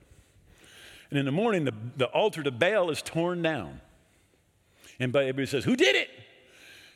And 1.09 1.19
in 1.19 1.25
the 1.25 1.31
morning, 1.31 1.65
the, 1.65 1.73
the 1.97 2.05
altar 2.07 2.41
to 2.43 2.51
Baal 2.51 2.89
is 2.89 3.01
torn 3.01 3.41
down. 3.41 3.81
And 4.99 5.15
everybody 5.15 5.45
says, 5.45 5.63
Who 5.63 5.75
did 5.75 5.95
it? 5.95 6.09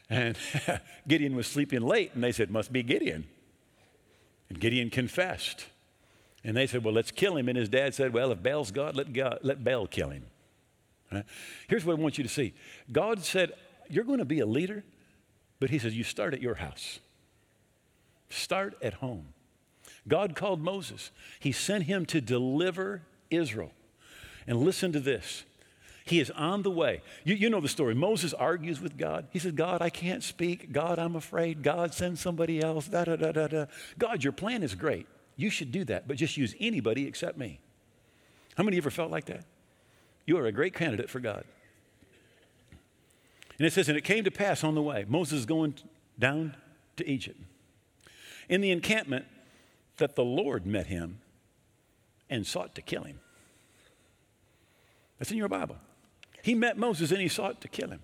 And 0.10 0.38
Gideon 1.08 1.36
was 1.36 1.48
sleeping 1.48 1.82
late, 1.82 2.14
and 2.14 2.24
they 2.24 2.32
said, 2.32 2.50
Must 2.50 2.72
be 2.72 2.84
Gideon. 2.84 3.26
And 4.50 4.60
Gideon 4.60 4.90
confessed. 4.90 5.66
And 6.44 6.56
they 6.56 6.68
said, 6.68 6.84
Well, 6.84 6.94
let's 6.94 7.12
kill 7.12 7.38
him. 7.38 7.50
And 7.50 7.58
his 7.58 7.70
dad 7.70 7.94
said, 7.94 8.14
Well, 8.14 8.32
if 8.32 8.42
Baal's 8.42 8.72
God, 8.72 8.96
let, 8.96 9.14
God, 9.14 9.40
let 9.44 9.64
Baal 9.64 9.88
kill 9.88 10.10
him. 10.10 10.26
Right? 11.12 11.26
Here's 11.68 11.86
what 11.86 11.98
I 11.98 12.02
want 12.02 12.18
you 12.18 12.24
to 12.24 12.30
see 12.30 12.54
God 12.92 13.24
said, 13.24 13.54
You're 13.90 14.04
going 14.04 14.20
to 14.20 14.26
be 14.26 14.40
a 14.40 14.46
leader 14.46 14.84
but 15.60 15.70
he 15.70 15.80
says, 15.80 15.96
You 15.96 16.04
start 16.04 16.34
at 16.34 16.42
your 16.42 16.56
house, 16.56 17.00
start 18.30 18.78
at 18.82 18.96
home. 18.96 19.34
God 20.08 20.36
called 20.36 20.62
Moses, 20.62 21.12
he 21.40 21.52
sent 21.52 21.84
him 21.84 22.06
to 22.08 22.22
deliver 22.22 23.02
Israel. 23.30 23.72
And 24.46 24.62
listen 24.62 24.94
to 24.94 25.02
this. 25.02 25.44
He 26.06 26.22
is 26.22 26.32
on 26.32 26.62
the 26.64 26.72
way. 26.72 27.02
You, 27.26 27.36
you 27.36 27.50
know 27.50 27.60
the 27.60 27.68
story. 27.68 27.94
Moses 27.94 28.34
argues 28.34 28.80
with 28.80 28.98
God. 28.98 29.28
He 29.32 29.40
says, 29.40 29.52
God, 29.52 29.82
I 29.82 29.90
can't 29.90 30.24
speak. 30.24 30.72
God, 30.72 31.00
I'm 31.00 31.18
afraid. 31.18 31.62
God, 31.62 31.94
send 31.94 32.18
somebody 32.18 32.64
else. 32.64 32.88
Da, 32.88 33.04
da, 33.04 33.18
da, 33.18 33.34
da, 33.34 33.48
da. 33.48 33.66
God, 33.98 34.24
your 34.24 34.32
plan 34.32 34.64
is 34.64 34.74
great. 34.74 35.06
You 35.36 35.50
should 35.50 35.74
do 35.74 35.84
that, 35.86 36.08
but 36.08 36.16
just 36.16 36.38
use 36.38 36.56
anybody 36.62 37.06
except 37.08 37.38
me. 37.38 37.60
How 38.56 38.64
many 38.64 38.78
of 38.78 38.84
you 38.84 38.88
ever 38.88 38.90
felt 38.90 39.12
like 39.12 39.26
that? 39.26 39.44
You 40.26 40.38
are 40.38 40.46
a 40.46 40.52
great 40.54 40.74
candidate 40.74 41.10
for 41.10 41.20
God. 41.20 41.44
And 43.58 43.66
it 43.66 43.74
says, 43.74 43.90
And 43.90 43.98
it 43.98 44.04
came 44.04 44.24
to 44.24 44.32
pass 44.32 44.64
on 44.64 44.76
the 44.76 44.82
way, 44.82 45.06
Moses 45.08 45.46
going 45.46 45.76
down 46.20 46.56
to 46.98 47.10
Egypt, 47.10 47.40
in 48.50 48.62
the 48.62 48.72
encampment, 48.72 49.26
that 49.98 50.16
the 50.16 50.24
Lord 50.24 50.66
met 50.66 50.88
him 50.88 51.20
and 52.30 52.46
sought 52.46 52.76
to 52.76 52.82
kill 52.82 53.04
him. 53.04 53.20
That's 55.18 55.32
in 55.32 55.38
your 55.38 55.50
Bible. 55.50 55.78
He 56.44 56.54
met 56.54 56.78
Moses 56.78 57.12
and 57.12 57.20
he 57.20 57.28
sought 57.28 57.62
to 57.62 57.68
kill 57.68 57.90
him. 57.90 58.02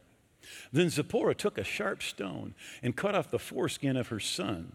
Then 0.72 0.90
Zipporah 0.90 1.36
took 1.36 1.58
a 1.58 1.64
sharp 1.64 2.02
stone 2.02 2.56
and 2.82 2.96
cut 2.96 3.16
off 3.16 3.30
the 3.30 3.40
foreskin 3.40 3.96
of 3.96 4.10
her 4.10 4.20
son 4.20 4.74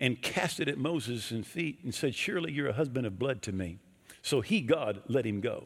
and 0.00 0.20
cast 0.20 0.60
it 0.60 0.68
at 0.68 0.78
Moses' 0.78 1.46
feet 1.46 1.80
and 1.84 1.94
said, 1.94 2.14
Surely 2.14 2.52
you're 2.52 2.68
a 2.68 2.72
husband 2.72 3.06
of 3.06 3.18
blood 3.18 3.42
to 3.42 3.52
me. 3.52 3.78
So 4.22 4.40
he, 4.40 4.60
God, 4.60 5.02
let 5.06 5.26
him 5.26 5.40
go. 5.40 5.64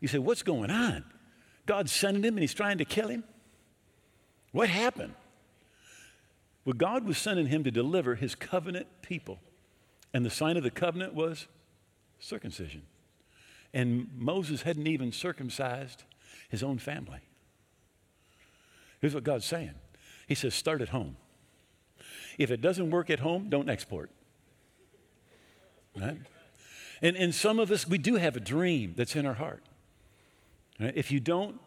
You 0.00 0.08
say, 0.08 0.18
What's 0.18 0.42
going 0.42 0.70
on? 0.70 1.04
God's 1.68 1.92
sending 1.92 2.24
him 2.24 2.34
and 2.34 2.40
he's 2.40 2.54
trying 2.54 2.78
to 2.78 2.84
kill 2.86 3.08
him? 3.08 3.24
What 4.52 4.70
happened? 4.70 5.14
Well, 6.64 6.72
God 6.72 7.04
was 7.04 7.18
sending 7.18 7.46
him 7.46 7.62
to 7.64 7.70
deliver 7.70 8.14
his 8.14 8.34
covenant 8.34 8.86
people. 9.02 9.38
And 10.14 10.24
the 10.24 10.30
sign 10.30 10.56
of 10.56 10.62
the 10.62 10.70
covenant 10.70 11.12
was 11.12 11.46
circumcision. 12.18 12.82
And 13.74 14.08
Moses 14.16 14.62
hadn't 14.62 14.86
even 14.86 15.12
circumcised 15.12 16.04
his 16.48 16.62
own 16.62 16.78
family. 16.78 17.20
Here's 19.00 19.14
what 19.14 19.24
God's 19.24 19.44
saying 19.44 19.74
He 20.26 20.34
says, 20.34 20.54
start 20.54 20.80
at 20.80 20.88
home. 20.88 21.16
If 22.38 22.50
it 22.50 22.62
doesn't 22.62 22.90
work 22.90 23.10
at 23.10 23.20
home, 23.20 23.50
don't 23.50 23.68
export. 23.68 24.10
Right? 25.94 26.16
And, 27.02 27.14
and 27.16 27.34
some 27.34 27.58
of 27.58 27.70
us, 27.70 27.86
we 27.86 27.98
do 27.98 28.14
have 28.14 28.36
a 28.36 28.40
dream 28.40 28.94
that's 28.96 29.14
in 29.14 29.26
our 29.26 29.34
heart. 29.34 29.62
If 30.78 31.10
you 31.10 31.20
don't 31.20 31.60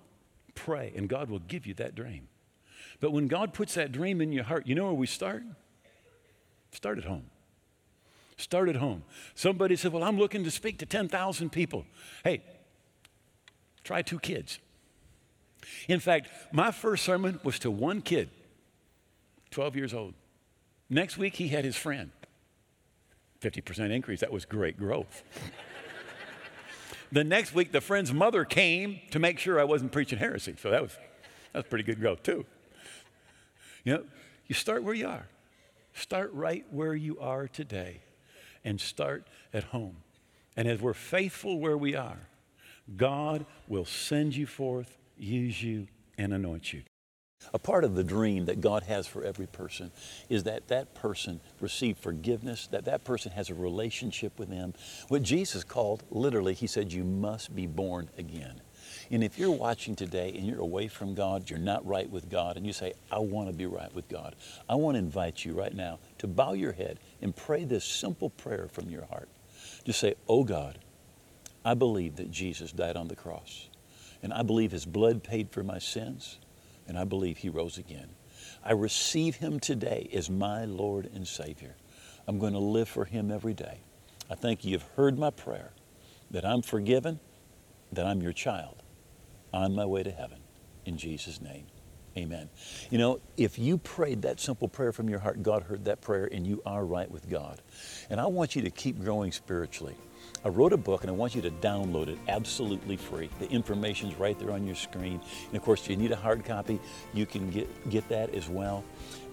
pray, 0.55 0.93
and 0.95 1.09
God 1.09 1.29
will 1.29 1.39
give 1.39 1.65
you 1.65 1.73
that 1.75 1.95
dream. 1.95 2.27
But 2.99 3.11
when 3.11 3.27
God 3.27 3.53
puts 3.53 3.73
that 3.73 3.91
dream 3.91 4.21
in 4.21 4.31
your 4.31 4.43
heart, 4.43 4.67
you 4.67 4.75
know 4.75 4.85
where 4.85 4.93
we 4.93 5.07
start? 5.07 5.43
Start 6.71 6.97
at 6.97 7.03
home. 7.03 7.25
Start 8.37 8.69
at 8.69 8.75
home. 8.77 9.03
Somebody 9.35 9.75
said, 9.75 9.91
Well, 9.91 10.03
I'm 10.03 10.17
looking 10.17 10.43
to 10.43 10.51
speak 10.51 10.79
to 10.79 10.85
10,000 10.85 11.51
people. 11.51 11.85
Hey, 12.23 12.41
try 13.83 14.01
two 14.01 14.19
kids. 14.19 14.59
In 15.87 15.99
fact, 15.99 16.29
my 16.51 16.71
first 16.71 17.03
sermon 17.03 17.39
was 17.43 17.59
to 17.59 17.69
one 17.69 18.01
kid, 18.01 18.29
12 19.51 19.75
years 19.75 19.93
old. 19.93 20.13
Next 20.89 21.17
week, 21.17 21.35
he 21.35 21.49
had 21.49 21.65
his 21.65 21.75
friend. 21.75 22.11
50% 23.41 23.91
increase. 23.91 24.19
That 24.19 24.31
was 24.31 24.45
great 24.45 24.77
growth. 24.77 25.23
the 27.11 27.23
next 27.23 27.53
week, 27.53 27.71
the 27.71 27.81
friend's 27.81 28.13
mother 28.13 28.45
came 28.45 28.99
to 29.11 29.19
make 29.19 29.39
sure 29.39 29.59
I 29.59 29.63
wasn't 29.63 29.91
preaching 29.91 30.19
heresy. 30.19 30.55
So 30.59 30.71
that 30.71 30.81
was, 30.81 30.97
that 31.53 31.59
was 31.59 31.65
pretty 31.69 31.83
good 31.83 31.99
growth, 31.99 32.23
too. 32.23 32.45
You 33.83 33.93
know, 33.93 34.03
you 34.47 34.55
start 34.55 34.83
where 34.83 34.93
you 34.93 35.07
are. 35.07 35.27
Start 35.93 36.31
right 36.33 36.65
where 36.71 36.95
you 36.95 37.19
are 37.19 37.47
today 37.47 38.01
and 38.63 38.79
start 38.79 39.27
at 39.53 39.65
home. 39.65 39.97
And 40.55 40.67
as 40.67 40.79
we're 40.79 40.93
faithful 40.93 41.59
where 41.59 41.77
we 41.77 41.95
are, 41.95 42.19
God 42.95 43.45
will 43.67 43.85
send 43.85 44.35
you 44.35 44.45
forth 44.45 44.97
use 45.21 45.61
you, 45.61 45.87
and 46.17 46.33
anoint 46.33 46.73
you. 46.73 46.83
A 47.53 47.59
part 47.59 47.83
of 47.83 47.95
the 47.95 48.03
dream 48.03 48.45
that 48.45 48.61
God 48.61 48.83
has 48.83 49.07
for 49.07 49.23
every 49.23 49.47
person 49.47 49.91
is 50.29 50.43
that 50.43 50.67
that 50.69 50.93
person 50.93 51.39
receive 51.59 51.97
forgiveness, 51.97 52.67
that 52.67 52.85
that 52.85 53.03
person 53.03 53.31
has 53.33 53.49
a 53.49 53.53
relationship 53.53 54.37
with 54.39 54.49
Him. 54.49 54.73
What 55.07 55.23
Jesus 55.23 55.63
called, 55.63 56.03
literally, 56.09 56.53
He 56.53 56.67
said, 56.67 56.93
You 56.93 57.03
must 57.03 57.55
be 57.55 57.67
born 57.67 58.09
again. 58.17 58.61
And 59.09 59.23
if 59.23 59.37
you're 59.37 59.51
watching 59.51 59.95
today 59.95 60.33
and 60.35 60.45
you're 60.45 60.61
away 60.61 60.87
from 60.87 61.13
God, 61.13 61.49
you're 61.49 61.59
not 61.59 61.85
right 61.85 62.09
with 62.09 62.29
God, 62.29 62.55
and 62.57 62.65
you 62.65 62.73
say, 62.73 62.93
I 63.11 63.19
want 63.19 63.49
to 63.49 63.53
be 63.53 63.65
right 63.65 63.93
with 63.93 64.07
God, 64.07 64.35
I 64.69 64.75
want 64.75 64.95
to 64.95 64.99
invite 64.99 65.43
you 65.43 65.53
right 65.53 65.73
now 65.73 65.99
to 66.19 66.27
bow 66.27 66.53
your 66.53 66.71
head 66.71 66.99
and 67.21 67.35
pray 67.35 67.65
this 67.65 67.83
simple 67.83 68.29
prayer 68.29 68.69
from 68.71 68.89
your 68.89 69.05
heart. 69.05 69.27
Just 69.83 69.99
say, 69.99 70.15
Oh 70.27 70.43
God, 70.43 70.79
I 71.63 71.73
believe 71.73 72.15
that 72.15 72.31
Jesus 72.31 72.71
died 72.71 72.95
on 72.95 73.07
the 73.07 73.15
cross. 73.15 73.67
And 74.23 74.33
I 74.33 74.43
believe 74.43 74.71
his 74.71 74.85
blood 74.85 75.23
paid 75.23 75.49
for 75.51 75.63
my 75.63 75.79
sins, 75.79 76.37
and 76.87 76.97
I 76.97 77.03
believe 77.03 77.37
he 77.37 77.49
rose 77.49 77.77
again. 77.77 78.09
I 78.63 78.73
receive 78.73 79.35
him 79.37 79.59
today 79.59 80.09
as 80.13 80.29
my 80.29 80.65
Lord 80.65 81.09
and 81.13 81.27
Savior. 81.27 81.75
I'm 82.27 82.39
going 82.39 82.53
to 82.53 82.59
live 82.59 82.87
for 82.87 83.05
him 83.05 83.31
every 83.31 83.53
day. 83.53 83.79
I 84.29 84.35
thank 84.35 84.63
you 84.63 84.71
You've 84.71 84.85
heard 84.95 85.19
my 85.19 85.29
prayer, 85.29 85.71
that 86.29 86.45
I'm 86.45 86.61
forgiven, 86.61 87.19
that 87.91 88.05
I'm 88.05 88.21
your 88.21 88.33
child, 88.33 88.83
on 89.53 89.75
my 89.75 89.85
way 89.85 90.03
to 90.03 90.11
heaven. 90.11 90.39
In 90.85 90.97
Jesus' 90.97 91.41
name, 91.41 91.65
amen. 92.17 92.49
You 92.89 92.97
know, 92.97 93.19
if 93.35 93.59
you 93.59 93.77
prayed 93.77 94.21
that 94.21 94.39
simple 94.39 94.67
prayer 94.67 94.91
from 94.91 95.09
your 95.09 95.19
heart, 95.19 95.43
God 95.43 95.63
heard 95.63 95.85
that 95.85 96.01
prayer, 96.01 96.29
and 96.31 96.47
you 96.47 96.61
are 96.65 96.85
right 96.85 97.09
with 97.09 97.29
God. 97.29 97.61
And 98.09 98.19
I 98.19 98.27
want 98.27 98.55
you 98.55 98.61
to 98.61 98.69
keep 98.69 98.99
growing 98.99 99.31
spiritually. 99.31 99.95
I 100.43 100.49
wrote 100.49 100.73
a 100.73 100.77
book 100.77 101.01
and 101.01 101.09
I 101.09 101.13
want 101.13 101.35
you 101.35 101.41
to 101.43 101.51
download 101.51 102.07
it 102.07 102.17
absolutely 102.27 102.97
free. 102.97 103.29
The 103.39 103.49
information's 103.49 104.15
right 104.15 104.37
there 104.39 104.51
on 104.51 104.65
your 104.65 104.75
screen. 104.75 105.21
And 105.47 105.55
of 105.55 105.61
course, 105.61 105.81
if 105.81 105.89
you 105.89 105.97
need 105.97 106.11
a 106.11 106.15
hard 106.15 106.43
copy, 106.43 106.79
you 107.13 107.25
can 107.25 107.49
get, 107.51 107.89
get 107.89 108.07
that 108.09 108.33
as 108.33 108.49
well. 108.49 108.83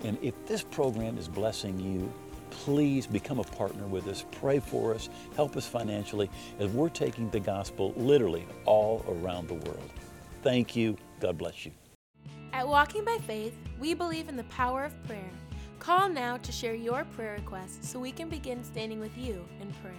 And 0.04 0.18
if 0.22 0.34
this 0.46 0.62
program 0.62 1.16
is 1.16 1.26
blessing 1.26 1.80
you, 1.80 2.12
please 2.50 3.06
become 3.06 3.38
a 3.38 3.44
partner 3.44 3.86
with 3.86 4.06
us. 4.06 4.24
Pray 4.32 4.58
for 4.58 4.94
us. 4.94 5.08
Help 5.34 5.56
us 5.56 5.66
financially 5.66 6.30
as 6.58 6.70
we're 6.70 6.88
taking 6.88 7.30
the 7.30 7.40
gospel 7.40 7.94
literally 7.96 8.46
all 8.64 9.04
around 9.08 9.48
the 9.48 9.54
world. 9.54 9.90
Thank 10.42 10.76
you. 10.76 10.96
God 11.20 11.38
bless 11.38 11.64
you. 11.64 11.72
At 12.52 12.66
Walking 12.66 13.04
by 13.04 13.18
Faith, 13.26 13.54
we 13.78 13.94
believe 13.94 14.28
in 14.28 14.36
the 14.36 14.44
power 14.44 14.84
of 14.84 15.02
prayer. 15.04 15.30
Call 15.78 16.08
now 16.08 16.36
to 16.38 16.52
share 16.52 16.74
your 16.74 17.04
prayer 17.16 17.34
requests 17.34 17.88
so 17.88 17.98
we 17.98 18.12
can 18.12 18.28
begin 18.28 18.64
standing 18.64 19.00
with 19.00 19.16
you 19.16 19.46
in 19.60 19.72
prayer. 19.74 19.94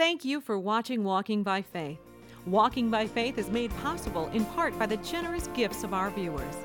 Thank 0.00 0.24
you 0.24 0.40
for 0.40 0.58
watching 0.58 1.04
Walking 1.04 1.42
by 1.42 1.60
Faith. 1.60 1.98
Walking 2.46 2.90
by 2.90 3.06
Faith 3.06 3.36
is 3.36 3.50
made 3.50 3.70
possible 3.82 4.28
in 4.28 4.46
part 4.46 4.78
by 4.78 4.86
the 4.86 4.96
generous 4.96 5.48
gifts 5.48 5.84
of 5.84 5.92
our 5.92 6.08
viewers. 6.08 6.56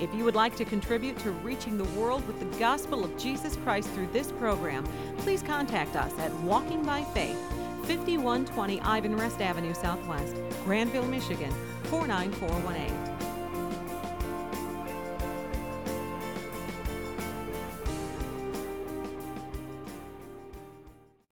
If 0.00 0.14
you 0.14 0.24
would 0.24 0.34
like 0.34 0.56
to 0.56 0.64
contribute 0.64 1.18
to 1.18 1.30
reaching 1.30 1.76
the 1.76 2.00
world 2.00 2.26
with 2.26 2.40
the 2.40 2.58
gospel 2.58 3.04
of 3.04 3.18
Jesus 3.18 3.56
Christ 3.56 3.90
through 3.90 4.06
this 4.14 4.32
program, 4.32 4.86
please 5.18 5.42
contact 5.42 5.94
us 5.94 6.18
at 6.20 6.32
Walking 6.36 6.82
by 6.82 7.04
Faith, 7.12 7.36
5120 7.82 8.80
Ivanrest 8.80 9.42
Avenue 9.42 9.74
Southwest, 9.74 10.34
Grandville, 10.64 11.04
Michigan, 11.04 11.52
49418. 11.90 13.09